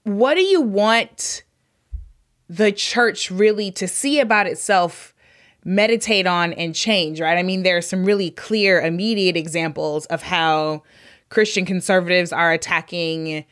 What 0.01 0.33
do 0.33 0.41
you 0.41 0.61
want 0.61 1.43
the 2.49 2.71
church 2.71 3.29
really 3.29 3.69
to 3.73 3.87
see 3.87 4.19
about 4.19 4.47
itself? 4.47 5.13
Meditate 5.67 6.25
on 6.25 6.53
and 6.53 6.73
change, 6.73 7.19
right? 7.19 7.37
I 7.37 7.43
mean, 7.43 7.63
there 7.63 7.75
are 7.75 7.81
some 7.81 8.05
really 8.05 8.31
clear, 8.31 8.79
immediate 8.79 9.35
examples 9.35 10.05
of 10.05 10.23
how 10.23 10.81
Christian 11.29 11.65
conservatives 11.65 12.31
are 12.31 12.53
attacking 12.53 13.43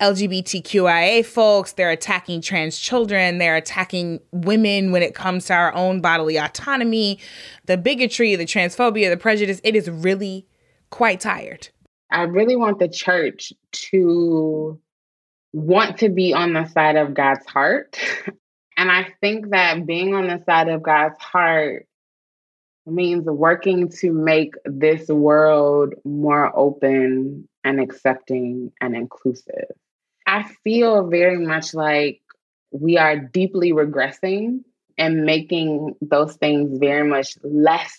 LGBTQIA 0.00 1.24
folks, 1.24 1.72
they're 1.72 1.92
attacking 1.92 2.40
trans 2.40 2.76
children, 2.76 3.38
they're 3.38 3.54
attacking 3.54 4.18
women 4.32 4.90
when 4.90 5.04
it 5.04 5.14
comes 5.14 5.46
to 5.46 5.54
our 5.54 5.72
own 5.74 6.00
bodily 6.00 6.36
autonomy, 6.36 7.20
the 7.66 7.76
bigotry, 7.76 8.34
the 8.34 8.44
transphobia, 8.44 9.08
the 9.08 9.16
prejudice. 9.16 9.60
It 9.62 9.76
is 9.76 9.88
really 9.88 10.48
quite 10.90 11.20
tired. 11.20 11.68
I 12.10 12.22
really 12.22 12.56
want 12.56 12.80
the 12.80 12.88
church 12.88 13.52
to 13.90 14.80
want 15.52 15.98
to 15.98 16.08
be 16.08 16.34
on 16.34 16.52
the 16.52 16.64
side 16.66 16.96
of 16.96 17.14
God's 17.14 17.46
heart. 17.46 17.96
and 18.84 18.92
I 18.92 19.06
think 19.22 19.48
that 19.48 19.86
being 19.86 20.14
on 20.14 20.26
the 20.26 20.42
side 20.44 20.68
of 20.68 20.82
God's 20.82 21.18
heart 21.18 21.86
means 22.84 23.24
working 23.24 23.88
to 24.00 24.12
make 24.12 24.52
this 24.66 25.08
world 25.08 25.94
more 26.04 26.54
open 26.54 27.48
and 27.64 27.80
accepting 27.80 28.72
and 28.82 28.94
inclusive. 28.94 29.70
I 30.26 30.42
feel 30.64 31.08
very 31.08 31.38
much 31.38 31.72
like 31.72 32.20
we 32.72 32.98
are 32.98 33.16
deeply 33.16 33.72
regressing 33.72 34.64
and 34.98 35.24
making 35.24 35.94
those 36.02 36.36
things 36.36 36.78
very 36.78 37.08
much 37.08 37.38
less 37.42 37.98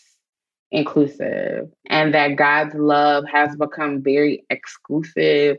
inclusive, 0.70 1.68
and 1.88 2.14
that 2.14 2.36
God's 2.36 2.76
love 2.76 3.24
has 3.28 3.56
become 3.56 4.04
very 4.04 4.46
exclusive. 4.52 5.58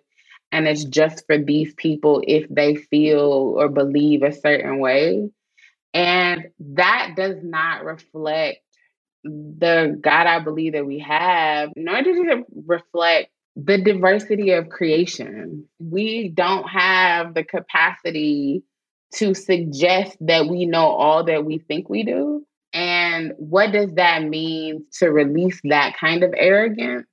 And 0.52 0.66
it's 0.66 0.84
just 0.84 1.24
for 1.26 1.38
these 1.38 1.74
people 1.74 2.22
if 2.26 2.48
they 2.48 2.76
feel 2.76 3.54
or 3.56 3.68
believe 3.68 4.22
a 4.22 4.32
certain 4.32 4.78
way. 4.78 5.28
And 5.92 6.50
that 6.74 7.14
does 7.16 7.36
not 7.42 7.84
reflect 7.84 8.60
the 9.24 9.98
God 10.00 10.26
I 10.26 10.38
believe 10.40 10.74
that 10.74 10.86
we 10.86 11.00
have, 11.00 11.70
nor 11.76 12.02
does 12.02 12.16
it 12.18 12.46
reflect 12.66 13.30
the 13.56 13.78
diversity 13.82 14.52
of 14.52 14.68
creation. 14.68 15.66
We 15.78 16.28
don't 16.28 16.68
have 16.68 17.34
the 17.34 17.42
capacity 17.42 18.62
to 19.14 19.34
suggest 19.34 20.16
that 20.20 20.46
we 20.46 20.66
know 20.66 20.86
all 20.86 21.24
that 21.24 21.44
we 21.44 21.58
think 21.58 21.88
we 21.88 22.02
do. 22.02 22.44
And 22.72 23.32
what 23.38 23.72
does 23.72 23.94
that 23.94 24.22
mean 24.22 24.84
to 24.98 25.10
release 25.10 25.60
that 25.64 25.96
kind 25.98 26.22
of 26.22 26.34
arrogance 26.36 27.06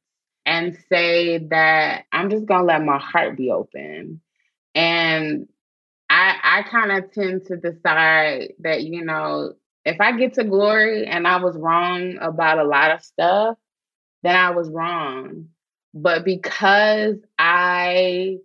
and 0.46 0.78
say 0.90 1.40
that 1.50 2.06
I'm 2.12 2.30
just 2.30 2.48
to 2.48 2.66
let 2.66 2.84
my 2.84 2.98
heart 2.98 3.38
be 3.38 3.52
open? 3.52 4.22
And 4.76 5.48
I, 6.10 6.36
I 6.44 6.64
kind 6.64 6.92
of 6.92 7.12
tend 7.12 7.46
to 7.48 7.58
decide 7.58 8.54
that, 8.60 8.84
you 8.84 9.04
know, 9.04 9.54
if 9.86 10.00
I 10.00 10.18
get 10.18 10.36
to 10.36 10.44
glory 10.44 11.06
and 11.06 11.28
I 11.28 11.38
was 11.38 11.58
wrong 11.58 12.18
about 12.22 12.60
a 12.60 12.64
lot 12.64 12.92
of 12.92 13.04
stuff, 13.04 13.58
then 14.24 14.36
I 14.36 14.52
was 14.52 14.70
wrong. 14.70 15.48
But 15.94 16.24
because 16.26 17.16
I 17.38 18.38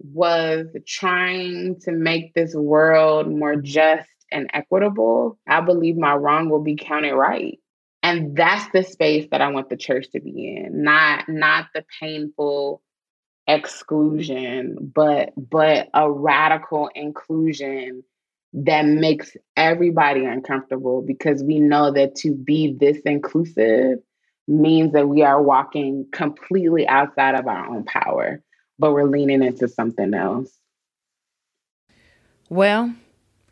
was 0.00 0.66
trying 0.86 1.80
to 1.80 1.92
make 1.92 2.34
this 2.34 2.54
world 2.54 3.28
more 3.28 3.56
just 3.56 4.08
and 4.30 4.50
equitable, 4.52 5.38
I 5.46 5.60
believe 5.60 5.96
my 5.96 6.14
wrong 6.14 6.48
will 6.50 6.62
be 6.62 6.76
counted 6.76 7.14
right. 7.14 7.58
And 8.04 8.36
that's 8.36 8.70
the 8.74 8.82
space 8.82 9.26
that 9.30 9.40
I 9.40 9.48
want 9.48 9.70
the 9.70 9.78
church 9.78 10.10
to 10.10 10.20
be 10.20 10.54
in, 10.58 10.82
not 10.82 11.26
not 11.26 11.68
the 11.74 11.86
painful 12.00 12.82
exclusion, 13.46 14.76
but 14.94 15.32
but 15.38 15.88
a 15.94 16.10
radical 16.12 16.90
inclusion 16.94 18.04
that 18.52 18.84
makes 18.84 19.34
everybody 19.56 20.26
uncomfortable 20.26 21.00
because 21.00 21.42
we 21.42 21.58
know 21.58 21.92
that 21.92 22.14
to 22.16 22.34
be 22.34 22.76
this 22.78 22.98
inclusive 23.06 24.00
means 24.46 24.92
that 24.92 25.08
we 25.08 25.22
are 25.22 25.42
walking 25.42 26.06
completely 26.12 26.86
outside 26.86 27.34
of 27.34 27.46
our 27.46 27.66
own 27.66 27.84
power, 27.84 28.42
but 28.78 28.92
we're 28.92 29.04
leaning 29.04 29.42
into 29.42 29.66
something 29.66 30.12
else. 30.12 30.52
Well, 32.50 32.94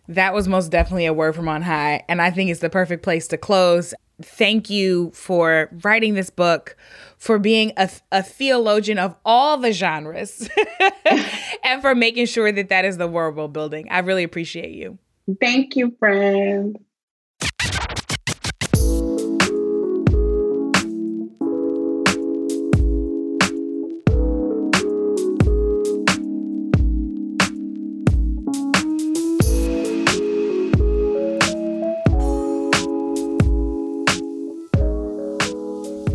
that 0.08 0.34
was 0.34 0.46
most 0.46 0.68
definitely 0.70 1.06
a 1.06 1.14
word 1.14 1.34
from 1.34 1.48
on 1.48 1.62
high. 1.62 2.04
And 2.06 2.20
I 2.20 2.30
think 2.30 2.50
it's 2.50 2.60
the 2.60 2.68
perfect 2.68 3.02
place 3.02 3.26
to 3.28 3.38
close. 3.38 3.94
Thank 4.22 4.70
you 4.70 5.10
for 5.12 5.68
writing 5.82 6.14
this 6.14 6.30
book, 6.30 6.76
for 7.18 7.38
being 7.38 7.72
a, 7.76 7.90
a 8.10 8.22
theologian 8.22 8.98
of 8.98 9.14
all 9.24 9.58
the 9.58 9.72
genres, 9.72 10.48
and 11.64 11.82
for 11.82 11.94
making 11.94 12.26
sure 12.26 12.50
that 12.52 12.68
that 12.68 12.84
is 12.84 12.96
the 12.96 13.08
world 13.08 13.36
we're 13.36 13.48
building. 13.48 13.88
I 13.90 14.00
really 14.00 14.22
appreciate 14.22 14.72
you. 14.72 14.98
Thank 15.40 15.76
you, 15.76 15.94
friend. 15.98 16.78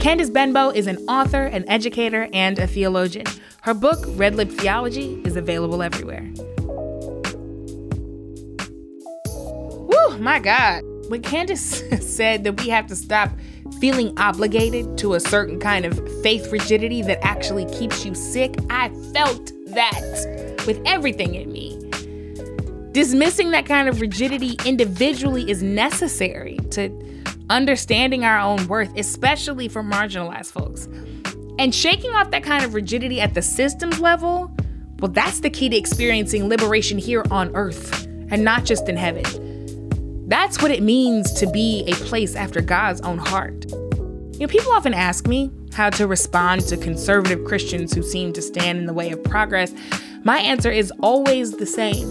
Candice 0.07 0.31
Benbow 0.31 0.69
is 0.69 0.87
an 0.87 0.95
author, 1.09 1.43
an 1.43 1.67
educator, 1.69 2.29
and 2.31 2.57
a 2.59 2.65
theologian. 2.65 3.25
Her 3.63 3.73
book, 3.73 4.05
Red 4.11 4.35
Lip 4.35 4.49
Theology, 4.49 5.21
is 5.25 5.35
available 5.35 5.83
everywhere. 5.83 6.31
Woo, 9.27 10.17
my 10.17 10.39
God. 10.39 10.83
When 11.09 11.21
Candice 11.21 12.01
said 12.01 12.45
that 12.45 12.61
we 12.61 12.69
have 12.69 12.87
to 12.87 12.95
stop 12.95 13.31
feeling 13.81 14.17
obligated 14.17 14.97
to 14.99 15.15
a 15.15 15.19
certain 15.19 15.59
kind 15.59 15.83
of 15.83 15.99
faith 16.21 16.53
rigidity 16.53 17.01
that 17.01 17.21
actually 17.21 17.65
keeps 17.65 18.05
you 18.05 18.15
sick, 18.15 18.55
I 18.69 18.87
felt 19.11 19.51
that 19.73 20.63
with 20.65 20.81
everything 20.85 21.35
in 21.35 21.51
me. 21.51 21.77
Dismissing 22.93 23.51
that 23.51 23.65
kind 23.65 23.89
of 23.89 23.99
rigidity 23.99 24.57
individually 24.63 25.51
is 25.51 25.61
necessary 25.61 26.57
to 26.71 26.87
understanding 27.49 28.25
our 28.25 28.39
own 28.39 28.67
worth, 28.67 28.95
especially 28.97 29.67
for 29.67 29.83
marginalized 29.83 30.51
folks. 30.51 30.87
And 31.59 31.73
shaking 31.73 32.13
off 32.13 32.31
that 32.31 32.43
kind 32.43 32.63
of 32.63 32.73
rigidity 32.73 33.19
at 33.19 33.33
the 33.33 33.41
systems 33.41 33.99
level, 33.99 34.51
well, 34.99 35.11
that's 35.11 35.39
the 35.39 35.49
key 35.49 35.69
to 35.69 35.75
experiencing 35.75 36.47
liberation 36.47 36.97
here 36.97 37.23
on 37.31 37.55
earth 37.55 38.05
and 38.29 38.43
not 38.43 38.65
just 38.65 38.89
in 38.89 38.97
heaven. 38.97 40.27
That's 40.27 40.61
what 40.61 40.71
it 40.71 40.83
means 40.83 41.31
to 41.33 41.47
be 41.47 41.83
a 41.87 41.93
place 41.93 42.35
after 42.35 42.61
God's 42.61 43.01
own 43.01 43.17
heart. 43.17 43.65
You 43.71 44.39
know, 44.41 44.47
people 44.47 44.71
often 44.73 44.93
ask 44.93 45.25
me 45.25 45.51
how 45.73 45.89
to 45.91 46.05
respond 46.05 46.61
to 46.67 46.77
conservative 46.77 47.45
Christians 47.45 47.93
who 47.93 48.03
seem 48.03 48.33
to 48.33 48.41
stand 48.41 48.77
in 48.77 48.85
the 48.85 48.93
way 48.93 49.11
of 49.11 49.23
progress. 49.23 49.73
My 50.23 50.39
answer 50.39 50.69
is 50.69 50.91
always 51.01 51.53
the 51.53 51.65
same. 51.65 52.07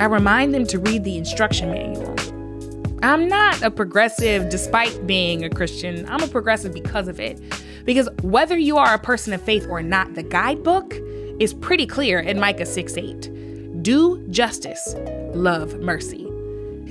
I 0.00 0.06
remind 0.06 0.54
them 0.54 0.66
to 0.68 0.78
read 0.78 1.04
the 1.04 1.18
instruction 1.18 1.70
manual. 1.70 2.19
I'm 3.02 3.28
not 3.28 3.62
a 3.62 3.70
progressive 3.70 4.50
despite 4.50 5.06
being 5.06 5.42
a 5.42 5.48
Christian. 5.48 6.06
I'm 6.08 6.22
a 6.22 6.26
progressive 6.26 6.74
because 6.74 7.08
of 7.08 7.18
it. 7.18 7.40
Because 7.86 8.08
whether 8.22 8.58
you 8.58 8.76
are 8.76 8.92
a 8.92 8.98
person 8.98 9.32
of 9.32 9.40
faith 9.40 9.66
or 9.70 9.82
not, 9.82 10.14
the 10.14 10.22
guidebook 10.22 10.94
is 11.40 11.54
pretty 11.54 11.86
clear 11.86 12.20
in 12.20 12.38
Micah 12.38 12.66
6 12.66 12.96
8. 12.96 13.82
Do 13.82 14.22
justice, 14.28 14.94
love 15.34 15.80
mercy. 15.80 16.26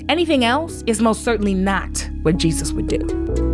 Anything 0.10 0.44
else 0.44 0.84
is 0.88 1.00
most 1.00 1.24
certainly 1.24 1.54
not 1.54 2.10
what 2.24 2.38
Jesus 2.38 2.72
would 2.72 2.88
do. 2.88 3.49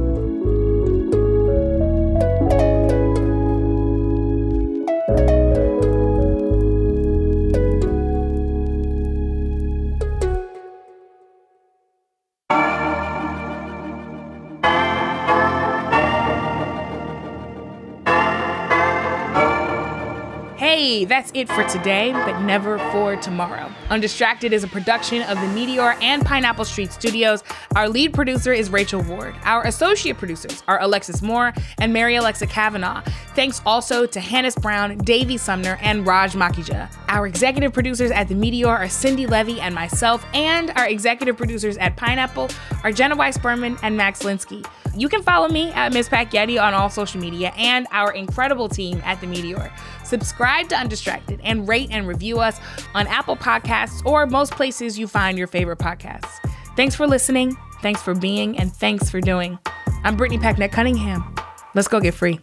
leave 21.06 21.14
that's 21.26 21.32
it 21.36 21.49
for 21.49 21.63
today, 21.67 22.11
but 22.11 22.39
never 22.41 22.78
for 22.91 23.15
tomorrow. 23.15 23.71
Undistracted 23.89 24.53
is 24.53 24.63
a 24.63 24.67
production 24.67 25.23
of 25.23 25.39
the 25.41 25.47
Meteor 25.47 25.95
and 26.01 26.23
Pineapple 26.23 26.65
Street 26.65 26.91
Studios. 26.91 27.43
Our 27.76 27.89
lead 27.89 28.13
producer 28.13 28.53
is 28.53 28.69
Rachel 28.69 29.01
Ward. 29.01 29.36
Our 29.43 29.65
associate 29.65 30.17
producers 30.17 30.61
are 30.67 30.80
Alexis 30.82 31.23
Moore 31.23 31.53
and 31.80 31.91
Mary 31.91 32.15
Alexa 32.15 32.45
Kavanaugh. 32.47 33.01
Thanks 33.34 33.61
also 33.65 34.05
to 34.05 34.19
Hannis 34.19 34.55
Brown, 34.55 34.97
Davey 34.99 35.38
Sumner, 35.38 35.80
and 35.82 36.05
Raj 36.05 36.34
Makhija. 36.34 36.93
Our 37.09 37.26
executive 37.26 37.73
producers 37.73 38.11
at 38.11 38.28
the 38.28 38.36
Meteor 38.36 38.67
are 38.67 38.89
Cindy 38.89 39.26
Leive 39.26 39.59
and 39.59 39.73
myself, 39.73 40.26
and 40.36 40.71
our 40.76 40.88
executive 40.88 41.38
producers 41.38 41.78
at 41.78 41.95
Pineapple 41.95 42.49
are 42.84 42.91
Jenna 42.91 43.15
Weiss 43.15 43.38
Berman 43.38 43.78
and 43.82 43.97
Max 43.97 44.21
Linsky. 44.21 44.65
You 44.97 45.09
can 45.09 45.23
follow 45.23 45.49
me 45.49 45.71
at 45.71 45.91
Ms. 45.91 46.07
Packyetti 46.07 46.61
on 46.61 46.73
all 46.73 46.89
social 46.89 47.19
media 47.19 47.51
and 47.57 47.86
our 47.91 48.13
incredible 48.13 48.69
team 48.69 49.01
at 49.03 49.19
The 49.19 49.28
Meteor. 49.28 49.73
Subscribe 50.05 50.69
to 50.69 50.76
Undistracted 50.76 51.14
and 51.43 51.68
rate 51.68 51.89
and 51.91 52.07
review 52.07 52.39
us 52.39 52.59
on 52.93 53.07
Apple 53.07 53.36
Podcasts 53.36 54.05
or 54.05 54.26
most 54.26 54.53
places 54.53 54.97
you 54.97 55.07
find 55.07 55.38
your 55.38 55.47
favorite 55.47 55.80
podcasts. 55.80 56.32
Thanks 56.76 56.95
for 56.95 57.07
listening, 57.07 57.55
thanks 57.82 58.01
for 58.01 58.13
being, 58.13 58.57
and 58.57 58.74
thanks 58.74 59.09
for 59.09 59.22
doing. 59.22 59.59
I'm 60.03 60.16
Brittany 60.16 60.39
Packnett 60.39 60.72
Cunningham. 60.72 61.36
Let's 61.74 61.88
go 61.88 61.99
get 61.99 62.13
free. 62.13 62.39